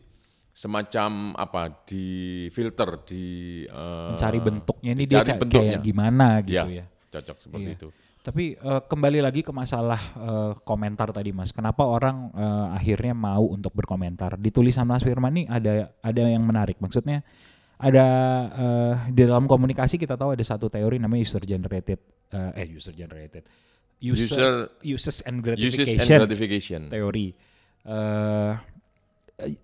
semacam 0.52 1.34
apa 1.34 1.86
di 1.88 2.08
filter 2.52 2.90
di 3.08 3.26
eh, 3.64 4.10
Mencari 4.12 4.40
bentuknya 4.40 4.92
ini 4.92 5.04
dia 5.08 5.24
kayak, 5.24 5.40
bentuknya. 5.40 5.78
kayak 5.78 5.82
gimana 5.82 6.28
gitu 6.44 6.68
Iya, 6.68 6.84
ya. 6.84 6.86
cocok 7.10 7.38
seperti 7.40 7.70
Iya. 7.72 7.78
itu. 7.80 7.88
Tapi 8.20 8.44
eh, 8.54 8.82
kembali 8.84 9.20
lagi 9.24 9.42
ke 9.42 9.52
masalah 9.56 10.02
eh, 10.20 10.52
komentar 10.68 11.16
tadi 11.16 11.32
Mas. 11.32 11.56
Kenapa 11.56 11.88
orang 11.88 12.30
eh, 12.36 12.68
akhirnya 12.76 13.16
mau 13.16 13.48
untuk 13.48 13.72
berkomentar? 13.72 14.36
Di 14.36 14.52
tulisan 14.52 14.84
Mas 14.84 15.02
Firman 15.02 15.32
nih 15.34 15.46
ada 15.48 15.96
ada 16.04 16.22
yang 16.28 16.44
menarik. 16.44 16.76
Maksudnya 16.78 17.24
ada 17.80 18.08
eh, 18.52 18.94
di 19.16 19.24
dalam 19.24 19.48
komunikasi 19.48 19.96
kita 19.96 20.20
tahu 20.20 20.36
ada 20.36 20.44
satu 20.44 20.68
teori 20.68 21.00
namanya 21.00 21.24
user 21.24 21.40
generated 21.40 22.00
eh, 22.36 22.60
eh 22.60 22.68
user 22.68 22.92
generated 22.92 23.48
user, 24.04 24.68
uses 24.84 25.24
and 25.24 25.40
Uses 25.40 25.88
gratification 25.88 25.96
and 26.04 26.20
gratification. 26.28 26.82
teori. 26.92 27.28
Eh 27.88 28.52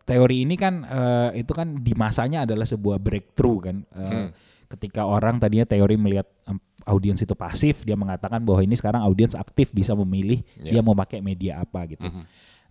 teori 0.02 0.44
ini 0.44 0.56
kan 0.56 0.82
eh, 0.82 1.44
itu 1.44 1.52
kan 1.52 1.80
di 1.80 1.92
masanya 1.94 2.44
adalah 2.44 2.64
sebuah 2.64 2.98
breakthrough 2.98 3.60
kan. 3.62 3.78
Eh, 3.92 4.04
Hmm. 4.06 4.30
Ketika 4.66 5.06
orang 5.06 5.38
tadinya 5.38 5.62
teori 5.64 5.94
melihat 5.94 6.26
em, 6.50 6.58
audiens 6.84 7.22
itu 7.22 7.38
pasif, 7.38 7.86
dia 7.86 7.94
mengatakan 7.94 8.42
bahwa 8.42 8.60
ini 8.60 8.74
sekarang 8.74 9.02
audiens 9.02 9.34
aktif 9.34 9.70
bisa 9.70 9.94
memilih 9.94 10.42
Ya. 10.58 10.74
dia 10.74 10.82
mau 10.82 10.94
pakai 10.94 11.22
media 11.22 11.62
apa 11.62 11.86
gitu. 11.86 12.02
Mhm. 12.02 12.24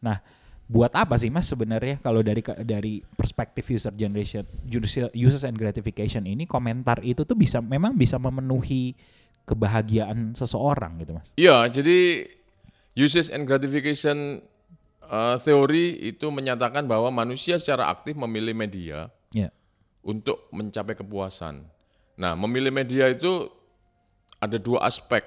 Nah, 0.02 0.18
buat 0.64 0.90
apa 0.90 1.14
sih 1.14 1.30
Mas 1.30 1.46
sebenarnya 1.46 2.00
kalau 2.00 2.18
dari 2.18 2.40
dari 2.64 2.98
perspektif 3.14 3.68
user 3.68 3.92
generation 3.92 4.42
user 4.64 5.06
uses 5.14 5.44
and 5.44 5.54
gratification 5.54 6.24
ini 6.24 6.48
komentar 6.48 6.98
itu 6.98 7.22
tuh 7.22 7.36
bisa 7.36 7.60
memang 7.60 7.94
bisa 7.94 8.16
memenuhi 8.16 8.96
kebahagiaan 9.44 10.32
seseorang 10.32 10.98
gitu 10.98 11.14
Mas. 11.14 11.26
Iya, 11.36 11.68
jadi 11.68 12.26
uses 12.96 13.28
and 13.28 13.44
gratification 13.44 14.40
uh, 15.08 15.36
teori 15.38 15.98
itu 16.04 16.28
menyatakan 16.28 16.84
bahwa 16.84 17.08
manusia 17.10 17.56
secara 17.56 17.88
aktif 17.88 18.16
memilih 18.16 18.54
media 18.56 19.08
Ya. 19.34 19.50
untuk 20.00 20.46
mencapai 20.54 20.94
kepuasan. 20.94 21.66
Nah, 22.14 22.38
memilih 22.38 22.70
media 22.70 23.10
itu 23.10 23.50
ada 24.38 24.54
dua 24.60 24.86
aspek 24.86 25.26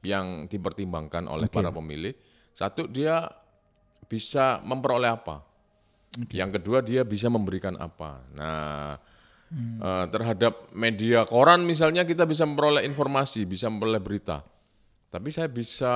yang 0.00 0.48
dipertimbangkan 0.48 1.28
oleh 1.28 1.48
Oke. 1.48 1.54
para 1.60 1.68
pemilih. 1.68 2.16
Satu, 2.56 2.88
dia 2.88 3.28
bisa 4.08 4.62
memperoleh 4.62 5.10
apa. 5.10 5.42
Yang 6.30 6.60
kedua, 6.60 6.78
dia 6.80 7.02
bisa 7.02 7.26
memberikan 7.26 7.74
apa. 7.74 8.22
Nah, 8.32 8.96
eh, 9.82 10.04
terhadap 10.08 10.70
media 10.72 11.26
koran 11.26 11.66
misalnya 11.66 12.06
kita 12.06 12.22
bisa 12.24 12.46
memperoleh 12.46 12.86
informasi, 12.86 13.44
bisa 13.44 13.66
memperoleh 13.66 13.98
berita. 13.98 14.46
Tapi 15.10 15.28
saya 15.34 15.50
bisa 15.50 15.94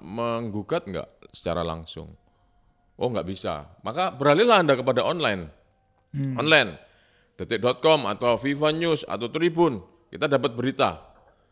menggugat 0.00 0.84
nggak 0.84 1.17
secara 1.30 1.62
langsung? 1.62 2.12
Oh 2.98 3.08
nggak 3.08 3.28
bisa. 3.28 3.68
Maka 3.86 4.10
beralihlah 4.10 4.62
Anda 4.62 4.74
kepada 4.74 5.06
online. 5.06 5.46
Online. 6.14 6.70
Detik.com 7.38 8.10
atau 8.10 8.34
Viva 8.40 8.74
News 8.74 9.06
atau 9.06 9.30
Tribun. 9.30 9.78
Kita 10.10 10.26
dapat 10.26 10.56
berita. 10.58 11.08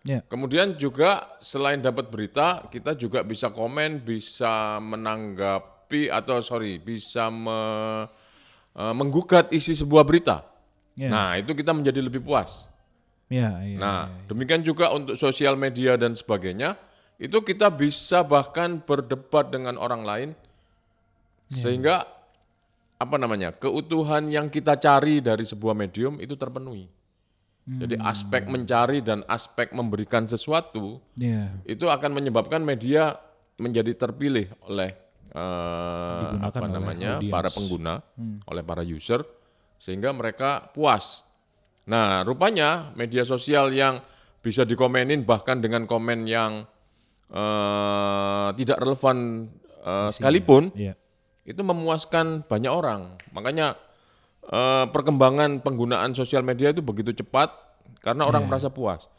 Ya. 0.06 0.22
Kemudian 0.26 0.78
juga 0.78 1.38
selain 1.42 1.82
dapat 1.82 2.10
berita, 2.10 2.66
kita 2.70 2.94
juga 2.94 3.26
bisa 3.26 3.50
komen, 3.50 4.06
bisa 4.06 4.78
menanggapi 4.78 6.06
atau 6.10 6.38
sorry, 6.42 6.78
bisa 6.78 7.26
me- 7.30 8.06
eh, 8.74 8.94
menggugat 8.94 9.50
isi 9.50 9.74
sebuah 9.74 10.06
berita. 10.06 10.46
Ya. 10.94 11.10
Nah, 11.10 11.30
itu 11.38 11.52
kita 11.52 11.74
menjadi 11.74 12.00
lebih 12.00 12.22
puas. 12.22 12.70
Ya, 13.26 13.58
iya. 13.66 13.76
Nah, 13.76 14.00
demikian 14.30 14.62
juga 14.62 14.94
untuk 14.94 15.18
sosial 15.18 15.58
media 15.58 15.98
dan 15.98 16.14
sebagainya, 16.14 16.78
itu 17.16 17.38
kita 17.40 17.68
bisa 17.68 18.20
bahkan 18.20 18.76
berdebat 18.78 19.48
dengan 19.48 19.76
orang 19.76 20.02
lain, 20.04 20.30
sehingga 21.48 22.04
apa 22.96 23.16
namanya 23.16 23.52
keutuhan 23.52 24.28
yang 24.28 24.48
kita 24.48 24.76
cari 24.76 25.20
dari 25.20 25.44
sebuah 25.44 25.76
medium 25.76 26.16
itu 26.18 26.32
terpenuhi. 26.34 26.88
Jadi 27.66 27.98
aspek 27.98 28.46
mencari 28.46 29.02
dan 29.02 29.26
aspek 29.26 29.74
memberikan 29.74 30.22
sesuatu 30.30 31.02
Ya. 31.18 31.50
itu 31.66 31.90
akan 31.90 32.14
menyebabkan 32.14 32.62
media 32.62 33.18
menjadi 33.58 33.90
terpilih 33.90 34.46
oleh 34.70 34.94
eh, 35.34 36.20
Digunakan 36.22 36.46
apa 36.46 36.62
oleh 36.62 36.70
namanya 36.78 37.10
audiens. 37.18 37.34
para 37.34 37.50
pengguna, 37.50 37.94
oleh 38.46 38.62
para 38.62 38.86
user, 38.86 39.26
sehingga 39.82 40.14
mereka 40.14 40.70
puas. 40.70 41.26
Nah, 41.90 42.22
rupanya 42.22 42.94
media 42.94 43.26
sosial 43.26 43.74
yang 43.74 43.98
bisa 44.38 44.62
dikomenin 44.62 45.26
bahkan 45.26 45.58
dengan 45.58 45.90
komen 45.90 46.22
yang 46.30 46.62
eh, 47.28 48.48
tidak 48.56 48.76
relevan 48.78 49.48
eh, 49.82 50.10
sekalipun 50.10 50.70
Iya. 50.72 50.94
itu 51.42 51.60
memuaskan 51.60 52.42
banyak 52.44 52.70
orang. 52.70 53.14
Makanya 53.30 53.74
eh, 54.46 54.84
perkembangan 54.88 55.60
penggunaan 55.60 56.12
sosial 56.12 56.42
media 56.42 56.70
itu 56.70 56.80
begitu 56.80 57.10
cepat 57.12 57.50
karena 58.00 58.24
orang 58.24 58.46
merasa 58.46 58.70
puas. 58.70 59.10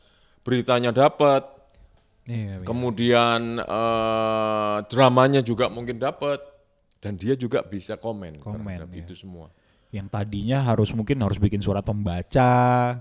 Beritanya 0.43 0.95
dapat, 0.95 1.43
Iya, 2.27 2.59
iya. 2.59 2.65
kemudian 2.67 3.59
eh, 3.59 4.77
dramanya 4.87 5.39
juga 5.39 5.67
mungkin 5.67 5.99
dapat 5.99 6.39
dan 6.99 7.15
dia 7.15 7.35
juga 7.35 7.61
bisa 7.61 7.95
komen, 7.95 8.39
Komen, 8.41 8.63
terhadap 8.65 8.89
ya. 8.91 8.99
itu 9.03 9.13
semua. 9.15 9.47
Yang 9.87 10.07
tadinya 10.11 10.59
harus 10.67 10.91
mungkin 10.91 11.23
harus 11.23 11.39
bikin 11.39 11.63
surat 11.63 11.79
pembaca. 11.79 12.51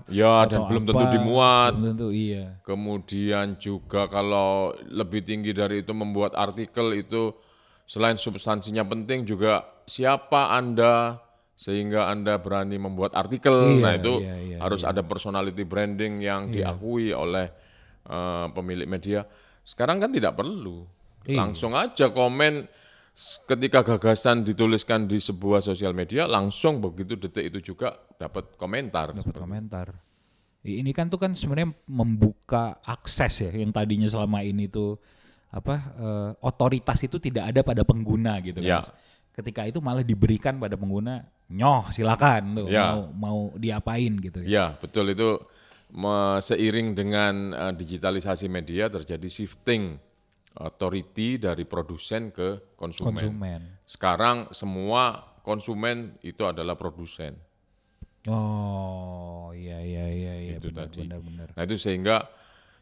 Ya 0.07 0.35
dan 0.47 0.71
belum 0.71 0.87
apa, 0.87 0.91
tentu 0.95 1.05
dimuat. 1.19 1.71
Belum 1.75 1.85
tentu 1.91 2.09
iya. 2.15 2.45
Kemudian 2.63 3.59
juga 3.59 4.07
kalau 4.07 4.71
lebih 4.87 5.19
tinggi 5.27 5.51
dari 5.51 5.83
itu 5.83 5.91
membuat 5.91 6.31
artikel 6.39 6.95
itu 6.95 7.35
selain 7.83 8.15
substansinya 8.15 8.87
penting 8.87 9.27
juga 9.27 9.67
siapa 9.83 10.55
Anda 10.55 11.19
sehingga 11.57 12.07
Anda 12.07 12.39
berani 12.39 12.79
membuat 12.79 13.17
artikel. 13.19 13.79
Iya, 13.79 13.83
nah, 13.83 13.93
itu 13.97 14.13
iya, 14.21 14.35
iya, 14.37 14.57
harus 14.61 14.85
ada 14.87 15.01
personality 15.01 15.65
branding 15.67 16.23
yang 16.23 16.53
diakui 16.53 17.11
oleh 17.11 17.51
eh, 18.07 18.45
pemilik 18.53 18.87
media. 18.87 19.27
Sekarang 19.65 19.99
kan 19.99 20.13
tidak 20.13 20.39
perlu. 20.39 20.87
Iya. 21.27 21.35
Langsung 21.43 21.75
aja 21.75 22.07
komen 22.15 22.69
ketika 23.49 23.81
gagasan 23.81 24.45
dituliskan 24.45 25.09
di 25.09 25.17
sebuah 25.17 25.65
sosial 25.65 25.91
media, 25.91 26.29
langsung 26.29 26.77
begitu 26.77 27.17
detik 27.17 27.49
itu 27.49 27.73
juga 27.73 27.97
dapat 28.21 28.53
komentar. 28.55 29.09
dapat 29.17 29.33
komentar. 29.33 29.87
Ini 30.61 30.91
kan 30.91 31.07
tuh 31.07 31.17
kan 31.17 31.31
sebenarnya 31.31 31.71
membuka 31.87 32.77
akses 32.83 33.39
ya 33.47 33.51
yang 33.55 33.71
tadinya 33.71 34.05
selama 34.05 34.43
ini 34.43 34.67
tuh 34.67 34.99
apa 35.47 35.75
eh, 35.79 36.31
otoritas 36.43 36.99
itu 37.07 37.17
tidak 37.23 37.55
ada 37.55 37.61
pada 37.63 37.81
pengguna 37.87 38.37
gitu 38.43 38.59
kan. 38.61 38.83
Ya. 38.83 38.93
Ketika 39.31 39.63
itu 39.69 39.79
malah 39.79 40.01
diberikan 40.01 40.57
pada 40.57 40.73
pengguna, 40.75 41.23
nyoh 41.47 41.87
silakan 41.93 42.57
tuh 42.57 42.67
Ya. 42.67 42.91
mau 42.93 43.01
mau 43.15 43.39
diapain 43.55 44.11
gitu 44.19 44.43
ya. 44.43 44.47
Ya, 44.49 44.65
betul 44.75 45.13
itu 45.13 45.39
me- 45.93 46.41
seiring 46.43 46.93
dengan 46.93 47.33
eh, 47.55 47.73
digitalisasi 47.73 48.51
media 48.51 48.91
terjadi 48.91 49.25
shifting 49.31 49.97
authority 50.57 51.37
dari 51.37 51.63
produsen 51.63 52.33
ke 52.33 52.73
konsumen. 52.75 53.13
Konsumen. 53.13 53.61
Sekarang 53.85 54.49
semua 54.51 55.21
konsumen 55.45 56.17
itu 56.25 56.43
adalah 56.43 56.75
produsen. 56.75 57.37
Oh, 58.27 59.55
iya 59.55 59.79
iya 59.79 60.05
iya 60.11 60.33
iya 60.35 60.55
Itu 60.59 60.73
benar 60.73 60.91
tadi. 60.91 61.07
benar 61.07 61.19
benar. 61.23 61.47
Nah, 61.55 61.63
itu 61.63 61.79
sehingga 61.79 62.27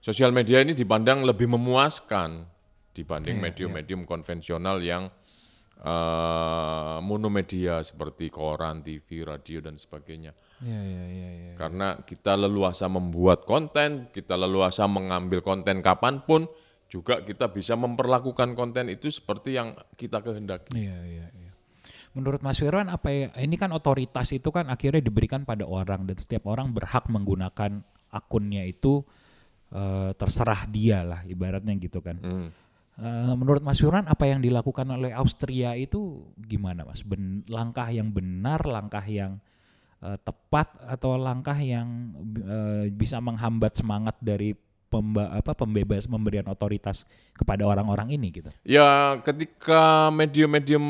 sosial 0.01 0.33
media 0.33 0.63
ini 0.63 0.73
dipandang 0.73 1.21
lebih 1.21 1.45
memuaskan 1.51 2.49
dibanding 2.95 3.37
Iya, 3.37 3.43
medium-medium 3.51 4.07
konvensional 4.07 4.81
yang 4.81 5.11
eh, 5.75 6.97
monomedia 7.03 7.83
seperti 7.83 8.31
koran, 8.31 8.81
TV, 8.81 9.21
radio 9.27 9.59
dan 9.61 9.75
sebagainya. 9.77 10.31
Iya 10.63 10.81
iya 10.81 11.03
iya 11.11 11.29
iya. 11.35 11.53
Karena 11.59 11.99
kita 12.01 12.39
leluasa 12.39 12.87
membuat 12.87 13.43
konten, 13.43 14.07
kita 14.15 14.39
leluasa 14.39 14.87
mengambil 14.87 15.43
konten 15.43 15.83
kapan 15.83 16.23
pun, 16.23 16.47
juga 16.89 17.21
kita 17.25 17.49
bisa 17.49 17.73
memperlakukan 17.73 18.53
konten 18.53 18.93
itu 18.93 19.09
seperti 19.09 19.57
yang 19.57 19.73
kita 19.97 20.21
kehendaki. 20.21 20.71
Iya 20.77 20.97
iya 21.05 21.27
iya. 21.33 21.51
Menurut 22.15 22.39
Mas 22.39 22.61
Firwan 22.61 22.87
apa 22.87 23.11
ya? 23.11 23.27
Ini 23.35 23.55
kan 23.59 23.75
otoritas 23.75 24.31
itu 24.31 24.47
kan 24.53 24.71
akhirnya 24.71 25.03
diberikan 25.03 25.43
pada 25.43 25.67
orang 25.67 26.07
dan 26.07 26.15
setiap 26.15 26.47
orang 26.47 26.71
berhak 26.71 27.11
menggunakan 27.11 27.83
akunnya 28.07 28.63
itu 28.63 29.03
eh, 29.75 30.15
terserah 30.15 30.63
dia 30.71 31.03
lah 31.03 31.21
ibaratnya 31.27 31.75
gitu 31.75 31.99
kan. 31.99 32.15
Hmm. 32.23 32.49
Eh, 32.95 33.33
menurut 33.35 33.59
Mas 33.59 33.83
Firwan 33.83 34.07
apa 34.07 34.31
yang 34.31 34.39
dilakukan 34.39 34.87
oleh 34.87 35.11
Austria 35.11 35.75
itu 35.75 36.23
gimana 36.39 36.87
Mas? 36.87 37.03
Ben- 37.03 37.43
langkah 37.51 37.91
yang 37.91 38.07
benar, 38.15 38.63
langkah 38.63 39.03
yang 39.03 39.43
eh, 39.99 40.15
tepat 40.23 40.71
atau 40.87 41.19
langkah 41.19 41.59
yang 41.59 42.15
bisa 42.95 43.19
menghambat 43.19 43.75
semangat 43.75 44.15
dari 44.23 44.55
pemba, 44.95 45.27
apa 45.35 45.51
pembebas 45.51 46.07
pemberian 46.07 46.47
otoritas 46.47 47.03
kepada 47.35 47.67
orang-orang 47.67 48.15
ini 48.15 48.31
gitu. 48.31 48.47
Ya, 48.63 49.19
ketika 49.19 50.07
medium-medium 50.15 50.85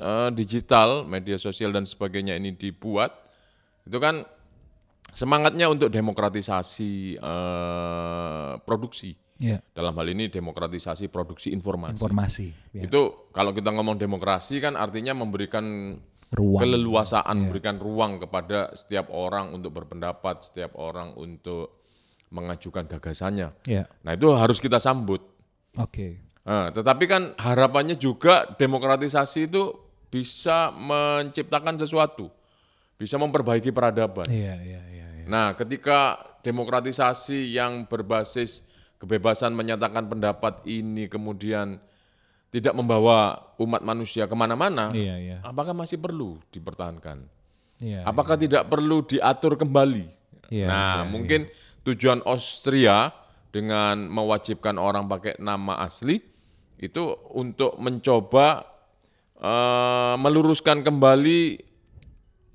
eh, 0.00 0.30
digital, 0.32 1.04
media 1.04 1.36
sosial 1.36 1.76
dan 1.76 1.84
sebagainya 1.84 2.40
ini 2.40 2.56
dibuat, 2.56 3.12
itu 3.84 4.00
kan 4.00 4.24
semangatnya 5.12 5.68
untuk 5.68 5.92
demokratisasi 5.92 7.20
eh, 7.20 8.52
produksi. 8.64 9.12
Iya. 9.40 9.64
Dalam 9.72 9.96
hal 9.96 10.06
ini 10.12 10.28
demokratisasi 10.28 11.08
produksi 11.08 11.48
informasi. 11.52 11.96
Informasi. 11.96 12.46
ya. 12.76 12.84
Itu 12.84 13.32
kalau 13.32 13.56
kita 13.56 13.72
ngomong 13.72 13.96
demokrasi 13.96 14.60
kan 14.60 14.76
artinya 14.76 15.16
memberikan 15.16 15.96
Ruang. 16.30 16.60
keleluasaan, 16.60 17.48
memberikan 17.48 17.80
ruang 17.80 18.20
kepada 18.20 18.76
setiap 18.76 19.08
orang 19.08 19.56
untuk 19.56 19.72
berpendapat, 19.72 20.44
setiap 20.44 20.76
orang 20.76 21.16
untuk 21.16 21.79
mengajukan 22.30 22.86
gagasannya. 22.86 23.52
Ya. 23.66 23.84
Nah 24.06 24.14
itu 24.14 24.30
harus 24.32 24.62
kita 24.62 24.78
sambut. 24.78 25.20
Oke. 25.76 26.22
Nah, 26.46 26.72
tetapi 26.72 27.04
kan 27.06 27.22
harapannya 27.36 27.94
juga 27.94 28.48
demokratisasi 28.56 29.50
itu 29.50 29.70
bisa 30.10 30.74
menciptakan 30.74 31.78
sesuatu, 31.78 32.32
bisa 32.98 33.14
memperbaiki 33.20 33.70
peradaban. 33.70 34.26
Iya, 34.26 34.58
iya, 34.58 34.82
iya. 34.90 35.06
iya. 35.20 35.26
Nah, 35.30 35.54
ketika 35.54 36.18
demokratisasi 36.42 37.54
yang 37.54 37.86
berbasis 37.86 38.66
kebebasan 38.98 39.54
menyatakan 39.54 40.10
pendapat 40.10 40.64
ini 40.66 41.06
kemudian 41.06 41.78
tidak 42.50 42.74
membawa 42.74 43.38
umat 43.62 43.84
manusia 43.86 44.26
ke 44.26 44.34
mana-mana, 44.34 44.90
Iya, 44.90 45.14
iya. 45.22 45.36
apakah 45.46 45.70
masih 45.70 46.02
perlu 46.02 46.42
dipertahankan? 46.50 47.22
Iya. 47.78 48.02
Apakah 48.02 48.34
tidak 48.34 48.66
perlu 48.66 49.06
diatur 49.06 49.54
kembali? 49.54 50.04
Iya, 50.50 50.66
nah, 50.66 51.06
iya, 51.06 51.06
mungkin 51.06 51.40
tujuan 51.84 52.20
Austria 52.28 53.10
dengan 53.50 54.06
mewajibkan 54.06 54.78
orang 54.78 55.10
pakai 55.10 55.40
nama 55.42 55.82
asli 55.82 56.20
itu 56.80 57.02
untuk 57.36 57.76
mencoba 57.76 58.64
eh, 59.36 60.14
meluruskan 60.16 60.80
kembali 60.80 61.70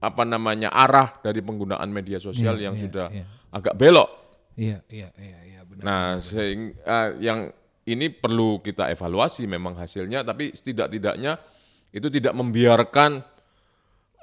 apa 0.01 0.23
namanya 0.23 0.69
arah 0.69 1.17
dari 1.21 1.41
penggunaan 1.41 1.89
media 1.89 2.21
sosial 2.21 2.57
Iya, 2.57 2.69
yang 2.69 2.75
iya, 2.77 2.83
sudah 2.85 3.07
iya. 3.09 3.25
agak 3.49 3.73
belok. 3.73 4.09
Iya, 4.55 4.77
iya, 4.87 5.09
iya, 5.17 5.39
iya, 5.43 5.59
benar. 5.65 5.83
Nah, 5.83 6.05
sehingga 6.21 7.17
yang 7.19 7.49
ini 7.85 8.07
perlu 8.13 8.61
kita 8.61 8.89
evaluasi 8.93 9.49
memang 9.49 9.77
hasilnya, 9.77 10.21
tapi 10.21 10.53
setidak-tidaknya 10.53 11.37
itu 11.93 12.07
tidak 12.09 12.33
membiarkan 12.33 13.23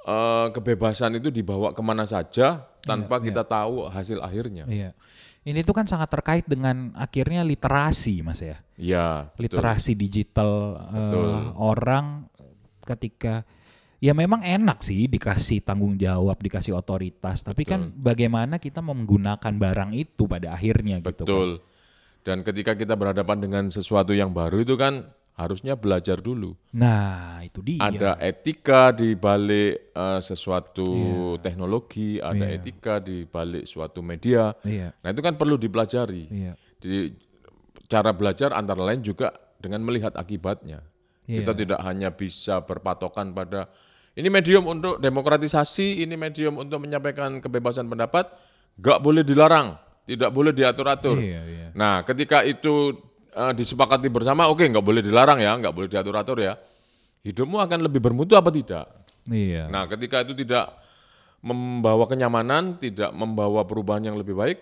eh, 0.03 0.47
kebebasan 0.51 1.17
itu 1.17 1.31
dibawa 1.31 1.71
ke 1.71 1.81
mana 1.83 2.03
saja 2.03 2.63
tanpa 2.83 3.19
kita 3.23 3.43
tahu 3.47 3.87
hasil 3.87 4.19
akhirnya. 4.19 4.67
Iya. 4.67 4.91
Ini 5.43 5.59
tuh 5.67 5.75
kan 5.75 5.83
sangat 5.83 6.07
terkait 6.07 6.47
dengan 6.47 6.95
akhirnya 6.95 7.43
literasi, 7.43 8.23
Mas 8.23 8.39
ya. 8.39 8.63
Iya, 8.79 9.27
betul. 9.35 9.59
Literasi 9.59 9.91
digital 9.91 10.79
eh, 10.79 10.95
Betul. 10.95 11.31
orang 11.59 12.05
ketika 12.83 13.43
ya 14.03 14.11
memang 14.15 14.43
enak 14.43 14.83
sih 14.83 15.07
dikasih 15.07 15.63
tanggung 15.63 15.99
jawab, 15.99 16.39
dikasih 16.39 16.75
otoritas, 16.75 17.43
tapi 17.43 17.63
kan 17.63 17.91
bagaimana 17.91 18.59
kita 18.59 18.79
menggunakan 18.79 19.53
barang 19.55 19.91
itu 19.95 20.27
pada 20.27 20.55
akhirnya 20.55 20.99
gitu 21.03 21.23
kan. 21.23 21.27
Betul. 21.27 21.51
Dan 22.23 22.39
ketika 22.47 22.71
kita 22.79 22.95
berhadapan 22.95 23.37
dengan 23.43 23.63
sesuatu 23.67 24.15
yang 24.15 24.31
baru 24.31 24.63
itu 24.63 24.79
kan 24.79 25.11
harusnya 25.33 25.73
belajar 25.73 26.21
dulu. 26.21 26.53
Nah, 26.77 27.41
itu 27.41 27.59
dia. 27.65 27.81
Ada 27.81 28.21
etika 28.21 28.93
di 28.93 29.17
balik 29.17 29.89
eh, 29.89 30.19
sesuatu 30.21 30.85
teknologi, 31.41 32.21
ada 32.21 32.45
Iya. 32.45 32.57
etika 32.61 33.01
di 33.01 33.25
balik 33.25 33.65
suatu 33.65 34.05
media. 34.05 34.53
Iya, 34.61 34.93
Nah, 35.01 35.09
itu 35.09 35.21
kan 35.25 35.33
perlu 35.33 35.57
dipelajari. 35.57 36.29
iya. 36.29 36.53
Jadi 36.77 37.17
cara 37.89 38.13
belajar 38.13 38.53
antara 38.53 38.81
lain 38.85 39.01
juga 39.01 39.33
dengan 39.57 39.81
melihat 39.81 40.13
akibatnya. 40.13 40.85
Iya. 41.25 41.41
Kita 41.41 41.51
tidak 41.55 41.79
hanya 41.81 42.11
bisa 42.11 42.61
berpatokan 42.61 43.31
pada 43.31 43.71
ini 44.13 44.29
medium 44.29 44.69
untuk 44.69 45.01
demokratisasi, 45.01 46.05
ini 46.05 46.13
medium 46.13 46.61
untuk 46.61 46.77
menyampaikan 46.77 47.41
kebebasan 47.41 47.89
pendapat, 47.89 48.29
nggak 48.77 48.99
boleh 49.01 49.25
dilarang, 49.25 49.73
tidak 50.05 50.29
boleh 50.29 50.53
diatur-atur. 50.53 51.17
Iya, 51.17 51.41
iya. 51.49 51.67
Nah, 51.73 52.05
ketika 52.05 52.45
itu 52.45 52.93
eh, 53.33 53.53
disepakati 53.57 54.07
bersama, 54.07 54.47
oke 54.47 54.63
nggak 54.63 54.85
boleh 54.85 55.01
dilarang 55.01 55.41
ya, 55.41 55.57
nggak 55.57 55.73
boleh 55.73 55.89
diatur-atur 55.89 56.37
ya. 56.39 56.53
Hidupmu 57.23 57.57
akan 57.59 57.79
lebih 57.87 58.03
bermutu 58.03 58.35
apa 58.35 58.51
tidak? 58.51 58.85
Iya. 59.31 59.71
Nah, 59.71 59.87
ketika 59.87 60.21
itu 60.27 60.35
tidak 60.35 60.75
membawa 61.43 62.07
kenyamanan, 62.07 62.79
tidak 62.79 63.11
membawa 63.15 63.63
perubahan 63.63 64.11
yang 64.11 64.15
lebih 64.19 64.35
baik, 64.35 64.59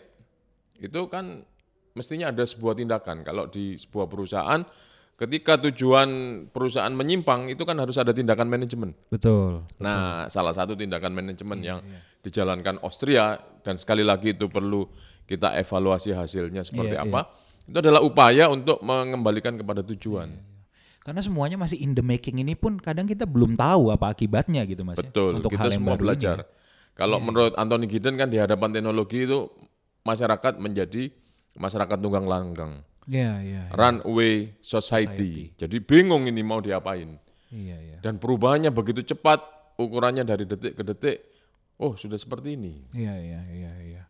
itu 0.81 1.01
kan 1.09 1.41
mestinya 1.93 2.29
ada 2.29 2.45
sebuah 2.45 2.77
tindakan. 2.77 3.25
Kalau 3.25 3.49
di 3.49 3.77
sebuah 3.77 4.05
perusahaan, 4.05 4.61
ketika 5.17 5.61
tujuan 5.69 6.09
perusahaan 6.49 6.93
menyimpang, 6.93 7.49
itu 7.53 7.61
kan 7.65 7.77
harus 7.77 7.97
ada 7.97 8.13
tindakan 8.13 8.49
manajemen. 8.49 8.93
Betul. 9.13 9.65
Nah, 9.77 10.25
salah 10.29 10.53
satu 10.53 10.73
tindakan 10.73 11.13
manajemen 11.13 11.61
yang 11.61 11.79
dijalankan 12.21 12.81
Austria 12.81 13.37
dan 13.61 13.77
sekali 13.77 14.01
lagi 14.01 14.33
itu 14.33 14.49
perlu 14.49 14.85
kita 15.29 15.57
evaluasi 15.57 16.13
hasilnya 16.13 16.65
seperti 16.65 16.97
Iya, 16.97 17.05
apa. 17.05 17.29
Itu 17.71 17.79
adalah 17.79 18.03
upaya 18.03 18.51
untuk 18.51 18.83
mengembalikan 18.83 19.55
kepada 19.55 19.79
tujuan. 19.79 20.35
Karena 21.01 21.23
semuanya 21.23 21.57
masih 21.57 21.79
in 21.79 21.95
the 21.95 22.03
making 22.03 22.43
ini 22.43 22.53
pun 22.53 22.77
kadang 22.77 23.07
kita 23.07 23.23
belum 23.25 23.55
tahu 23.57 23.89
apa 23.89 24.11
akibatnya 24.11 24.67
gitu 24.67 24.83
Mas. 24.83 24.99
ya, 24.99 25.07
Betul, 25.07 25.39
Untuk 25.39 25.55
kita 25.55 25.65
hal 25.65 25.69
yang 25.71 25.79
semua 25.81 25.95
baru 25.95 26.03
belajar. 26.03 26.35
ini. 26.43 26.45
Kalau 26.91 27.17
Iya. 27.17 27.25
menurut 27.25 27.53
Anthony 27.55 27.87
Giddens 27.87 28.17
kan 28.19 28.29
di 28.29 28.37
hadapan 28.37 28.69
teknologi 28.69 29.23
itu 29.23 29.39
masyarakat 30.03 30.53
menjadi 30.59 31.09
masyarakat 31.55 31.97
tunggang 31.97 32.27
langgang, 32.27 32.83
Iya, 33.07 33.39
iya. 33.39 33.61
iya. 33.65 33.73
runaway 33.73 34.51
society. 34.61 35.55
Jadi 35.55 35.79
bingung 35.79 36.27
ini 36.27 36.43
mau 36.43 36.59
diapain. 36.59 37.15
Iya, 37.49 37.77
iya. 37.79 37.97
Dan 38.03 38.19
perubahannya 38.19 38.69
begitu 38.69 39.01
cepat, 39.01 39.39
ukurannya 39.79 40.21
dari 40.21 40.43
detik 40.43 40.75
ke 40.75 40.83
detik. 40.83 41.17
Oh, 41.81 41.97
sudah 41.97 42.19
seperti 42.19 42.53
ini. 42.53 42.85
Iya, 42.93 43.15
iya, 43.17 43.41
iya, 43.49 43.71
iya. 43.81 44.03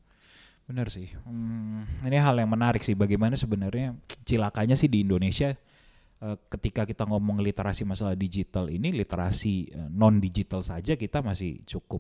Benar 0.72 0.88
sih. 0.88 1.12
Hmm, 1.28 1.84
ini 2.08 2.16
hal 2.16 2.40
yang 2.40 2.48
menarik 2.48 2.80
sih 2.80 2.96
bagaimana 2.96 3.36
sebenarnya 3.36 3.92
cilakanya 4.24 4.80
sih 4.80 4.88
di 4.88 5.04
Indonesia 5.04 5.52
eh, 6.24 6.38
ketika 6.48 6.88
kita 6.88 7.04
ngomong 7.04 7.44
literasi 7.44 7.84
masalah 7.84 8.16
digital 8.16 8.72
ini 8.72 8.96
literasi 8.96 9.68
non 9.92 10.24
digital 10.24 10.64
saja 10.64 10.96
kita 10.96 11.20
masih 11.20 11.60
cukup 11.68 12.00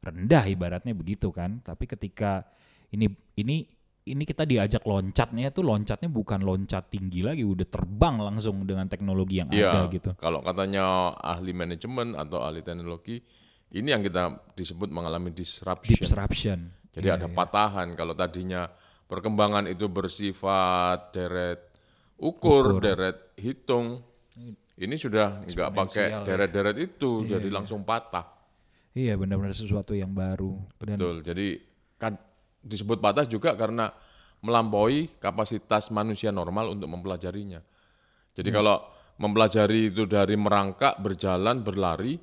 rendah 0.00 0.48
ibaratnya 0.48 0.96
begitu 0.96 1.28
kan. 1.28 1.60
Tapi 1.60 1.84
ketika 1.84 2.48
ini 2.88 3.12
ini 3.36 3.68
ini 4.06 4.22
kita 4.22 4.46
diajak 4.46 4.86
loncatnya 4.86 5.50
tuh 5.50 5.66
loncatnya 5.66 6.06
bukan 6.06 6.40
loncat 6.46 6.86
tinggi 6.88 7.26
lagi, 7.26 7.42
udah 7.42 7.66
terbang 7.66 8.22
langsung 8.22 8.62
dengan 8.62 8.86
teknologi 8.86 9.42
yang 9.42 9.50
Iya, 9.50 9.66
ada 9.74 9.80
gitu. 9.90 10.10
Kalau 10.14 10.40
katanya 10.46 11.12
ahli 11.18 11.50
manajemen 11.50 12.14
atau 12.14 12.38
ahli 12.38 12.62
teknologi, 12.62 13.18
ini 13.74 13.90
yang 13.90 14.06
kita 14.06 14.46
disebut 14.54 14.94
mengalami 14.94 15.34
disruption. 15.34 15.98
Disruption. 15.98 16.70
Jadi 16.96 17.08
ada 17.12 17.28
patahan. 17.28 17.92
Kalau 17.92 18.16
tadinya 18.16 18.64
perkembangan 19.04 19.68
itu 19.68 19.86
bersifat 19.86 21.12
deret 21.12 21.60
ukur, 22.16 22.80
deret 22.80 23.36
hitung, 23.36 24.00
ini 24.76 24.96
sudah 24.96 25.44
nggak 25.44 25.70
pakai 25.72 25.84
Eksponensial 26.08 26.20
ya. 26.20 26.24
deret-deret 26.24 26.76
itu, 26.80 27.28
jadi 27.28 27.48
langsung 27.52 27.84
patah. 27.84 28.24
Iya 28.96 29.20
benar-benar 29.20 29.52
sesuatu 29.52 29.92
yang 29.92 30.16
baru. 30.16 30.56
Dan 30.80 30.96
Betul. 30.96 31.16
Jadi 31.20 31.46
kan 32.00 32.16
disebut 32.64 32.96
patah 32.96 33.28
juga 33.28 33.52
karena 33.52 33.92
melampaui 34.40 35.20
kapasitas 35.20 35.92
manusia 35.92 36.32
normal 36.32 36.72
untuk 36.72 36.88
mempelajarinya. 36.88 37.60
Jadi 38.32 38.48
Hmm. 38.48 38.56
kalau 38.56 38.76
mempelajari 39.16 39.92
itu 39.92 40.08
dari 40.08 40.36
merangkak, 40.36 40.96
berjalan, 41.00 41.60
berlari, 41.60 42.16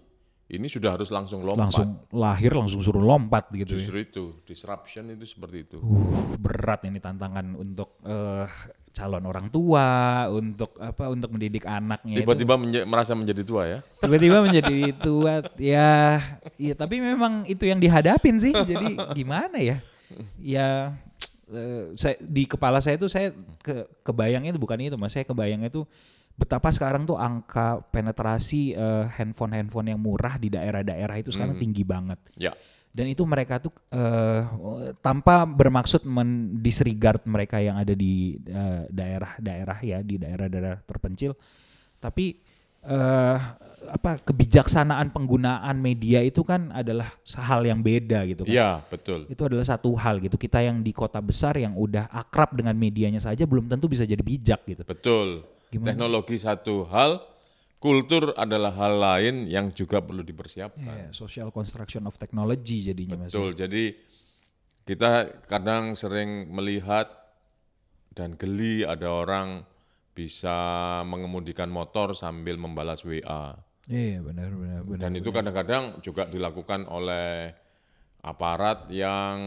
ini 0.54 0.70
sudah 0.70 0.94
harus 0.94 1.10
langsung 1.10 1.42
lompat. 1.42 1.66
langsung 1.66 1.88
lahir 2.14 2.54
langsung 2.54 2.86
suruh 2.86 3.02
lompat 3.02 3.50
gitu 3.58 3.74
ya. 3.74 3.80
Justru 3.82 3.98
itu, 3.98 4.24
disruption 4.46 5.10
itu 5.10 5.26
seperti 5.26 5.58
itu. 5.66 5.78
Uh, 5.82 6.38
berat 6.38 6.86
ini 6.86 7.02
tantangan 7.02 7.58
untuk 7.58 7.98
eh, 8.06 8.46
calon 8.94 9.26
orang 9.26 9.50
tua, 9.50 10.30
untuk 10.30 10.78
apa 10.78 11.10
untuk 11.10 11.34
mendidik 11.34 11.66
anaknya. 11.66 12.22
itu. 12.22 12.24
Tiba-tiba 12.24 12.54
menje- 12.62 12.86
merasa 12.86 13.18
menjadi 13.18 13.42
tua 13.42 13.64
ya. 13.66 13.80
tiba-tiba 13.98 14.38
menjadi 14.46 14.78
tua 15.02 15.34
ya 15.58 16.22
ya 16.62 16.74
tapi 16.78 17.02
memang 17.02 17.50
itu 17.50 17.66
yang 17.66 17.82
dihadapin 17.82 18.38
sih 18.38 18.54
jadi 18.54 18.94
gimana 19.18 19.58
ya 19.58 19.78
ya 20.38 20.94
eh, 21.50 21.94
saya 21.98 22.16
di 22.22 22.46
kepala 22.46 22.78
saya 22.84 23.00
tuh 23.02 23.10
saya 23.10 23.34
ke 23.66 23.90
kebayangnya 24.06 24.54
itu 24.54 24.62
bukan 24.62 24.78
itu 24.78 24.98
mas 25.00 25.14
saya 25.16 25.26
kebayangnya 25.26 25.74
tuh 25.74 25.90
betapa 26.34 26.74
sekarang 26.74 27.06
tuh 27.06 27.18
angka 27.18 27.82
penetrasi 27.94 28.74
eh, 28.74 29.06
handphone-handphone 29.18 29.94
yang 29.94 30.00
murah 30.02 30.36
di 30.42 30.50
daerah-daerah 30.50 31.16
itu 31.22 31.30
sekarang 31.30 31.58
tinggi 31.62 31.86
banget. 31.86 32.20
Ya, 32.36 32.54
dan 32.94 33.10
itu 33.10 33.26
mereka 33.26 33.58
tuh 33.58 33.74
eh, 33.90 34.46
tanpa 35.02 35.50
bermaksud 35.50 36.06
mendisregard 36.06 37.26
mereka 37.26 37.58
yang 37.58 37.82
ada 37.82 37.98
di 37.98 38.38
eh, 38.46 38.86
daerah-daerah 38.94 39.78
ya 39.82 40.00
di 40.06 40.22
daerah-daerah 40.22 40.86
terpencil 40.86 41.34
tapi 41.98 42.38
eh, 42.86 43.38
apa 43.84 44.22
kebijaksanaan 44.22 45.10
penggunaan 45.10 45.76
media 45.82 46.22
itu 46.22 46.46
kan 46.46 46.70
adalah 46.70 47.18
hal 47.36 47.66
yang 47.68 47.84
beda 47.84 48.24
gitu 48.30 48.46
kan. 48.48 48.54
Iya 48.54 48.70
betul. 48.88 49.28
itu 49.28 49.42
adalah 49.42 49.66
satu 49.66 49.92
hal 49.98 50.22
gitu. 50.24 50.38
Kita 50.38 50.62
yang 50.62 50.86
di 50.86 50.94
kota 50.96 51.20
besar 51.20 51.58
yang 51.58 51.74
udah 51.76 52.08
akrab 52.14 52.54
dengan 52.56 52.78
medianya 52.78 53.20
saja 53.20 53.44
belum 53.44 53.68
tentu 53.68 53.90
bisa 53.90 54.06
jadi 54.06 54.22
bijak 54.22 54.64
gitu. 54.70 54.86
Betul. 54.86 55.44
Gimana? 55.74 55.90
Teknologi 55.98 56.38
satu 56.38 56.86
hal, 56.86 57.18
kultur 57.82 58.38
adalah 58.38 58.70
hal 58.78 58.94
lain 59.02 59.36
yang 59.50 59.74
juga 59.74 60.06
perlu 60.06 60.22
dipersiapkan. 60.22 61.10
Ya, 61.10 61.10
social 61.10 61.50
construction 61.50 62.06
of 62.06 62.14
technology 62.22 62.86
jadinya 62.86 63.18
mas 63.18 63.34
Betul. 63.34 63.58
Jadi 63.58 63.98
kita 64.86 65.42
kadang 65.50 65.98
sering 65.98 66.54
melihat 66.54 67.10
dan 68.14 68.38
geli 68.38 68.86
ada 68.86 69.10
orang 69.10 69.66
bisa 70.14 71.02
mengemudikan 71.10 71.74
motor 71.74 72.14
sambil 72.14 72.54
membalas 72.62 73.02
WA. 73.02 73.58
iya 73.90 74.22
benar 74.22 74.54
benar 74.54 74.80
benar 74.86 75.02
Dan 75.02 75.12
itu 75.18 75.34
kadang-kadang 75.34 75.84
juga 76.06 76.30
dilakukan 76.30 76.86
oleh 76.86 77.50
aparat 78.24 78.88
yang 78.94 79.38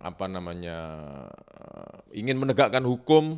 apa 0.00 0.24
namanya 0.30 0.78
ingin 2.14 2.40
menegakkan 2.40 2.80
hukum 2.86 3.36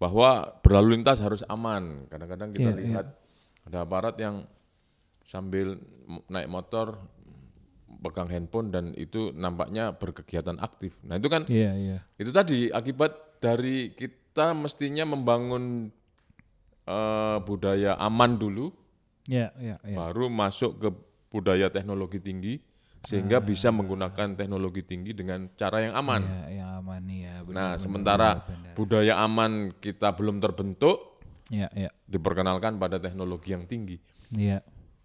bahwa 0.00 0.56
berlalu 0.64 0.96
lintas 0.96 1.20
harus 1.20 1.44
aman. 1.46 2.08
Kadang-kadang 2.08 2.50
kita 2.50 2.72
Iya, 2.72 2.74
iya. 2.74 2.80
lihat 2.80 3.06
ada 3.68 3.84
aparat 3.84 4.16
yang 4.16 4.48
sambil 5.20 5.76
naik 6.26 6.48
motor 6.48 6.96
pegang 8.00 8.32
handphone 8.32 8.72
dan 8.72 8.96
itu 8.96 9.28
nampaknya 9.36 9.92
berkegiatan 9.92 10.56
aktif. 10.56 10.96
Nah, 11.04 11.20
itu 11.20 11.28
kan 11.28 11.44
iya 11.52 11.76
iya 11.76 11.98
itu 12.16 12.32
tadi 12.32 12.72
akibat 12.72 13.36
dari 13.44 13.92
kita 13.92 14.56
mestinya 14.56 15.04
membangun 15.04 15.92
eh, 16.88 17.38
budaya 17.44 18.00
aman 18.00 18.40
dulu 18.40 18.72
iya 19.28 19.52
iya 19.60 19.76
iya 19.84 19.96
baru 20.00 20.32
masuk 20.32 20.80
ke 20.80 20.88
budaya 21.28 21.68
teknologi 21.68 22.18
tinggi 22.18 22.56
sehingga 23.00 23.40
bisa 23.40 23.72
menggunakan 23.72 24.36
teknologi 24.36 24.84
tinggi 24.84 25.16
dengan 25.16 25.48
cara 25.56 25.80
yang 25.80 25.96
aman. 25.96 26.20
Iya, 26.20 26.42
yang 26.60 26.70
aman 26.84 27.02
ya. 27.08 27.34
benar, 27.40 27.54
nah, 27.56 27.68
benar, 27.72 27.80
sementara 27.80 28.28
benar, 28.36 28.48
benar. 28.52 28.74
budaya 28.76 29.14
aman 29.24 29.52
kita 29.80 30.08
belum 30.12 30.36
terbentuk, 30.38 30.98
Iya, 31.50 31.66
iya, 31.74 31.90
diperkenalkan 32.06 32.78
pada 32.78 33.00
teknologi 33.00 33.50
yang 33.50 33.64
tinggi. 33.66 33.96
iya. 34.32 34.60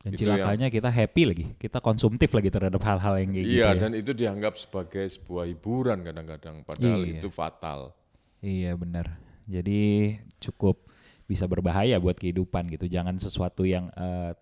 Dan 0.05 0.13
Itu 0.13 0.21
cilakanya 0.29 0.69
kita 0.69 0.93
happy 0.93 1.23
lagi, 1.25 1.45
kita 1.57 1.81
konsumtif 1.81 2.29
lagi 2.29 2.53
terhadap 2.53 2.77
hal-hal 2.85 3.17
yang 3.17 3.33
kayak 3.33 3.41
gitu. 3.49 3.57
iya, 3.57 3.69
ya. 3.73 3.79
dan 3.81 3.91
itu 3.97 4.11
dianggap 4.13 4.53
sebagai 4.53 5.01
sebuah 5.09 5.49
hiburan 5.49 6.05
kadang-kadang, 6.05 6.61
padahal 6.61 7.01
Iya. 7.01 7.17
itu 7.17 7.33
fatal. 7.33 7.89
Iya 8.37 8.77
benar. 8.77 9.17
Jadi 9.49 10.13
cukup 10.37 10.85
bisa 11.25 11.49
berbahaya 11.49 11.97
buat 11.97 12.13
kehidupan 12.21 12.69
gitu. 12.69 12.85
Jangan 12.85 13.17
sesuatu 13.17 13.65
yang 13.65 13.89
eh, 13.97 14.37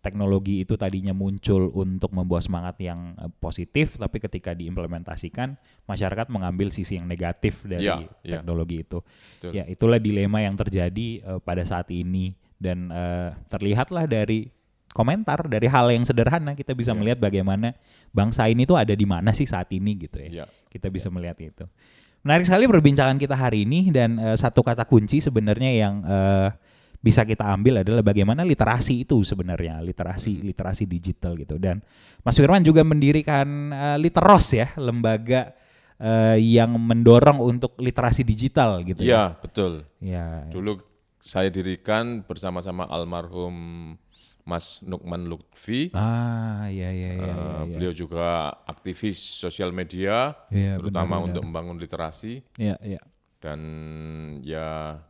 teknologi 0.00 0.64
itu 0.64 0.74
tadinya 0.74 1.12
muncul 1.12 1.68
untuk 1.70 2.10
membawa 2.10 2.40
semangat 2.40 2.80
yang 2.80 3.14
eh, 3.16 3.28
positif, 3.36 3.96
tapi 3.96 4.16
ketika 4.18 4.52
diimplementasikan 4.52 5.54
masyarakat 5.84 6.26
mengambil 6.28 6.68
sisi 6.68 6.96
yang 6.96 7.04
negatif 7.04 7.60
dari 7.62 7.84
Iya, 7.84 8.08
iya. 8.24 8.40
teknologi 8.40 8.82
itu. 8.82 8.98
Betul. 9.38 9.50
Ya 9.54 9.64
itulah 9.64 10.00
dilema 10.00 10.40
yang 10.40 10.56
terjadi 10.56 11.08
eh, 11.20 11.40
pada 11.40 11.62
saat 11.62 11.88
ini 11.88 12.32
dan 12.56 12.88
eh, 12.88 13.30
terlihatlah 13.48 14.04
dari 14.04 14.48
komentar 14.90 15.46
dari 15.46 15.70
hal 15.70 15.86
yang 15.94 16.02
sederhana 16.02 16.52
kita 16.52 16.74
bisa 16.74 16.90
Iya. 16.90 16.98
melihat 16.98 17.18
bagaimana 17.22 17.78
bangsa 18.10 18.50
ini 18.50 18.66
tuh 18.66 18.74
ada 18.74 18.90
di 18.90 19.06
mana 19.06 19.30
sih 19.30 19.46
saat 19.46 19.70
ini 19.70 19.94
gitu 19.96 20.18
ya 20.18 20.28
Iya. 20.42 20.44
kita 20.66 20.90
bisa 20.90 21.06
melihat 21.08 21.38
itu. 21.38 21.64
Menarik 22.20 22.44
sekali 22.44 22.68
perbincangan 22.68 23.16
kita 23.16 23.32
hari 23.32 23.64
ini 23.64 23.88
dan 23.88 24.18
eh, 24.18 24.36
satu 24.36 24.60
kata 24.60 24.82
kunci 24.84 25.22
sebenarnya 25.22 25.70
yang 25.72 25.94
eh, 26.02 26.48
bisa 27.00 27.24
kita 27.24 27.48
ambil 27.48 27.80
adalah 27.80 28.04
bagaimana 28.04 28.44
literasi 28.44 29.08
itu 29.08 29.24
sebenarnya 29.24 29.80
literasi 29.80 30.44
literasi 30.44 30.84
digital 30.84 31.32
gitu 31.34 31.56
dan 31.56 31.80
Mas 32.20 32.36
Firman 32.36 32.60
juga 32.60 32.84
mendirikan 32.84 33.48
eh, 33.72 33.96
Literos 33.96 34.52
ya 34.52 34.68
lembaga 34.76 35.56
eh, 35.96 36.36
yang 36.36 36.76
mendorong 36.76 37.40
untuk 37.40 37.80
literasi 37.80 38.20
digital 38.20 38.84
gitu 38.84 39.00
Iya, 39.00 39.32
betul. 39.40 39.88
ya. 39.98 40.44
Ya, 40.44 40.52
Dulu 40.52 40.76
saya 41.16 41.48
dirikan 41.48 42.20
bersama-sama 42.24 42.84
almarhum 42.84 43.56
Mas 44.44 44.80
Nukman 44.80 45.24
Lutfi. 45.24 45.92
ah 45.92 46.64
ya 46.68 46.88
ya 46.92 47.10
ya, 47.12 47.12
Eh, 47.12 47.28
ya, 47.28 47.36
ya. 47.64 47.72
Beliau 47.72 47.92
juga 47.92 48.52
aktivis 48.64 49.16
sosial 49.16 49.72
media, 49.72 50.36
Iya, 50.52 50.76
terutama 50.76 51.16
benar-benar. 51.16 51.28
untuk 51.32 51.42
membangun 51.48 51.76
literasi 51.80 52.44
ya 52.56 52.76
ya 52.80 53.00
dan 53.40 53.60
ya 54.44 55.00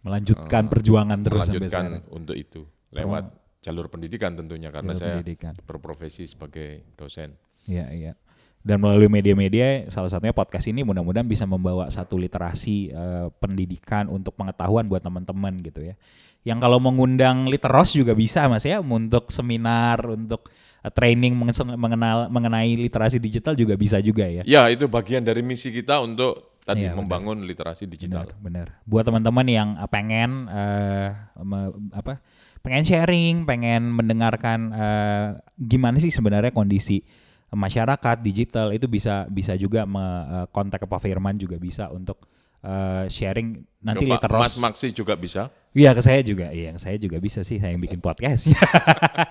melanjutkan 0.00 0.66
perjuangan 0.66 1.18
terus 1.20 1.46
sampai 1.46 1.60
melanjutkan 1.60 1.84
sekarang 2.00 2.16
untuk 2.16 2.36
itu 2.36 2.60
lewat 2.90 3.24
jalur 3.60 3.86
pendidikan 3.92 4.32
tentunya 4.32 4.72
karena 4.72 4.96
Jalur 4.96 5.00
saya 5.00 5.14
pendidikan. 5.20 5.52
berprofesi 5.68 6.24
sebagai 6.24 6.88
dosen. 6.96 7.36
Iya, 7.68 7.92
iya. 7.92 8.12
Dan 8.60 8.80
melalui 8.80 9.08
media-media, 9.08 9.88
salah 9.88 10.08
satunya 10.08 10.36
podcast 10.36 10.68
ini 10.68 10.84
mudah-mudahan 10.84 11.24
bisa 11.24 11.48
membawa 11.48 11.88
satu 11.88 12.16
literasi 12.16 12.92
eh, 12.92 13.28
pendidikan 13.36 14.08
untuk 14.08 14.36
pengetahuan 14.36 14.84
buat 14.84 15.00
teman-teman 15.00 15.60
gitu 15.60 15.80
ya. 15.80 15.96
Yang 16.44 16.58
kalau 16.64 16.80
mengundang 16.80 17.48
literos 17.48 17.92
juga 17.92 18.12
bisa 18.16 18.48
mas 18.48 18.64
ya, 18.64 18.80
untuk 18.80 19.28
seminar, 19.32 20.00
untuk 20.04 20.48
eh, 20.84 20.92
training 20.92 21.36
mengen- 21.36 21.76
mengenal 21.76 22.28
mengenai 22.28 22.76
literasi 22.80 23.16
digital 23.16 23.56
juga 23.56 23.76
bisa 23.76 23.96
juga 24.00 24.28
ya. 24.28 24.44
Ya, 24.44 24.68
itu 24.68 24.88
bagian 24.88 25.24
dari 25.24 25.40
misi 25.40 25.72
kita 25.72 26.00
untuk 26.04 26.59
tadi 26.70 26.86
Iya, 26.86 26.94
membangun 26.94 27.42
literasi 27.42 27.90
digital. 27.90 28.30
Benar. 28.38 28.78
Buat 28.86 29.10
teman-teman 29.10 29.46
yang 29.50 29.68
eh, 29.74 29.90
pengen 29.90 30.46
eh, 30.46 31.10
me- 31.42 31.74
apa? 31.90 32.22
Pengen 32.62 32.84
sharing, 32.86 33.42
pengen 33.42 33.90
mendengarkan 33.90 34.70
eh, 34.70 35.28
gimana 35.58 35.98
sih 35.98 36.14
sebenarnya 36.14 36.54
kondisi 36.54 37.02
masyarakat 37.50 38.22
digital 38.22 38.70
itu 38.70 38.86
bisa 38.86 39.26
bisa 39.26 39.58
juga 39.58 39.82
me- 39.82 40.46
kontak 40.54 40.78
ke 40.78 40.86
Pak 40.86 41.02
Firman 41.02 41.34
juga 41.34 41.58
bisa 41.58 41.90
untuk 41.90 42.22
eh, 42.62 43.10
sharing 43.10 43.58
nanti 43.82 44.06
Pak 44.06 44.22
literos. 44.22 44.40
Mas 44.40 44.54
Maksi 44.62 44.94
juga 44.94 45.18
bisa. 45.18 45.50
Iya 45.70 45.94
ke 45.94 46.02
saya 46.02 46.18
juga, 46.26 46.50
iya 46.50 46.74
saya 46.82 46.98
juga 46.98 47.22
bisa 47.22 47.46
sih 47.46 47.62
saya 47.62 47.70
yang 47.70 47.78
bikin 47.78 48.02
podcast. 48.02 48.50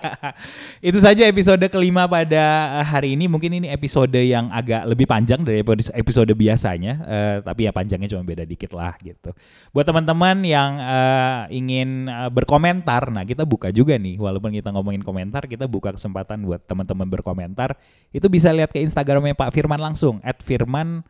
Itu 0.88 0.96
saja 0.96 1.28
episode 1.28 1.60
kelima 1.68 2.08
pada 2.08 2.80
eh, 2.80 2.86
hari 2.88 3.12
ini. 3.12 3.28
Mungkin 3.28 3.60
ini 3.60 3.68
episode 3.68 4.16
yang 4.16 4.48
agak 4.48 4.88
lebih 4.88 5.04
panjang 5.04 5.44
dari 5.44 5.60
episode- 5.60 6.32
biasanya, 6.32 6.92
eh, 7.04 7.36
tapi 7.44 7.68
ya 7.68 7.76
panjangnya 7.76 8.08
cuma 8.16 8.24
beda 8.24 8.48
dikit 8.48 8.72
lah 8.72 8.96
gitu. 9.04 9.36
Buat 9.76 9.92
teman-teman 9.92 10.40
yang 10.40 10.80
eh, 10.80 11.60
ingin 11.60 12.08
eh, 12.08 12.30
berkomentar, 12.32 13.12
nah 13.12 13.28
kita 13.28 13.44
buka 13.44 13.68
juga 13.68 14.00
nih, 14.00 14.16
walaupun 14.16 14.56
kita 14.56 14.72
ngomongin 14.72 15.04
komentar, 15.04 15.44
kita 15.44 15.68
buka 15.68 15.92
kesempatan 15.92 16.40
buat 16.40 16.64
teman-teman 16.64 17.20
berkomentar. 17.20 17.76
Itu 18.16 18.32
bisa 18.32 18.48
lihat 18.48 18.72
ke 18.72 18.80
Instagramnya 18.80 19.36
Pak 19.36 19.52
Firman 19.52 19.76
langsung, 19.76 20.24
@firman 20.40 21.04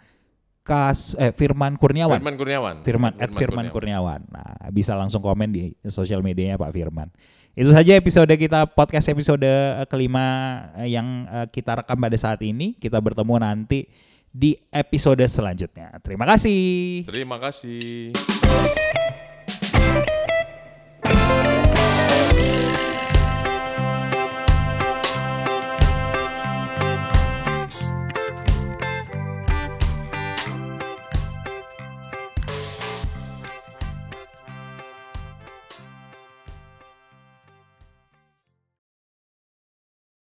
Lukas 0.60 1.16
eh 1.16 1.32
Firman 1.32 1.80
Kurniawan. 1.80 2.20
Firman 2.20 2.36
Kurniawan. 2.36 2.74
Firman, 2.84 3.12
at 3.16 3.32
Firman 3.32 3.66
Kurniawan. 3.72 4.20
Nah, 4.28 4.68
bisa 4.68 4.92
langsung 4.92 5.24
komen 5.24 5.48
di 5.48 5.72
sosial 5.88 6.20
medianya 6.20 6.60
Pak 6.60 6.68
Firman. 6.76 7.08
Itu 7.56 7.72
saja 7.72 7.96
episode 7.96 8.28
kita 8.36 8.68
podcast 8.68 9.08
episode 9.08 9.40
eh, 9.40 9.88
kelima 9.88 10.60
eh, 10.76 10.92
yang 10.92 11.24
eh, 11.32 11.48
kita 11.48 11.80
rekam 11.80 11.96
pada 11.96 12.18
saat 12.20 12.44
ini. 12.44 12.76
Kita 12.76 13.00
bertemu 13.00 13.40
nanti 13.40 13.88
di 14.28 14.60
episode 14.68 15.24
selanjutnya. 15.24 15.96
Terima 16.04 16.28
kasih. 16.28 17.08
Terima 17.08 17.40
kasih. 17.40 18.12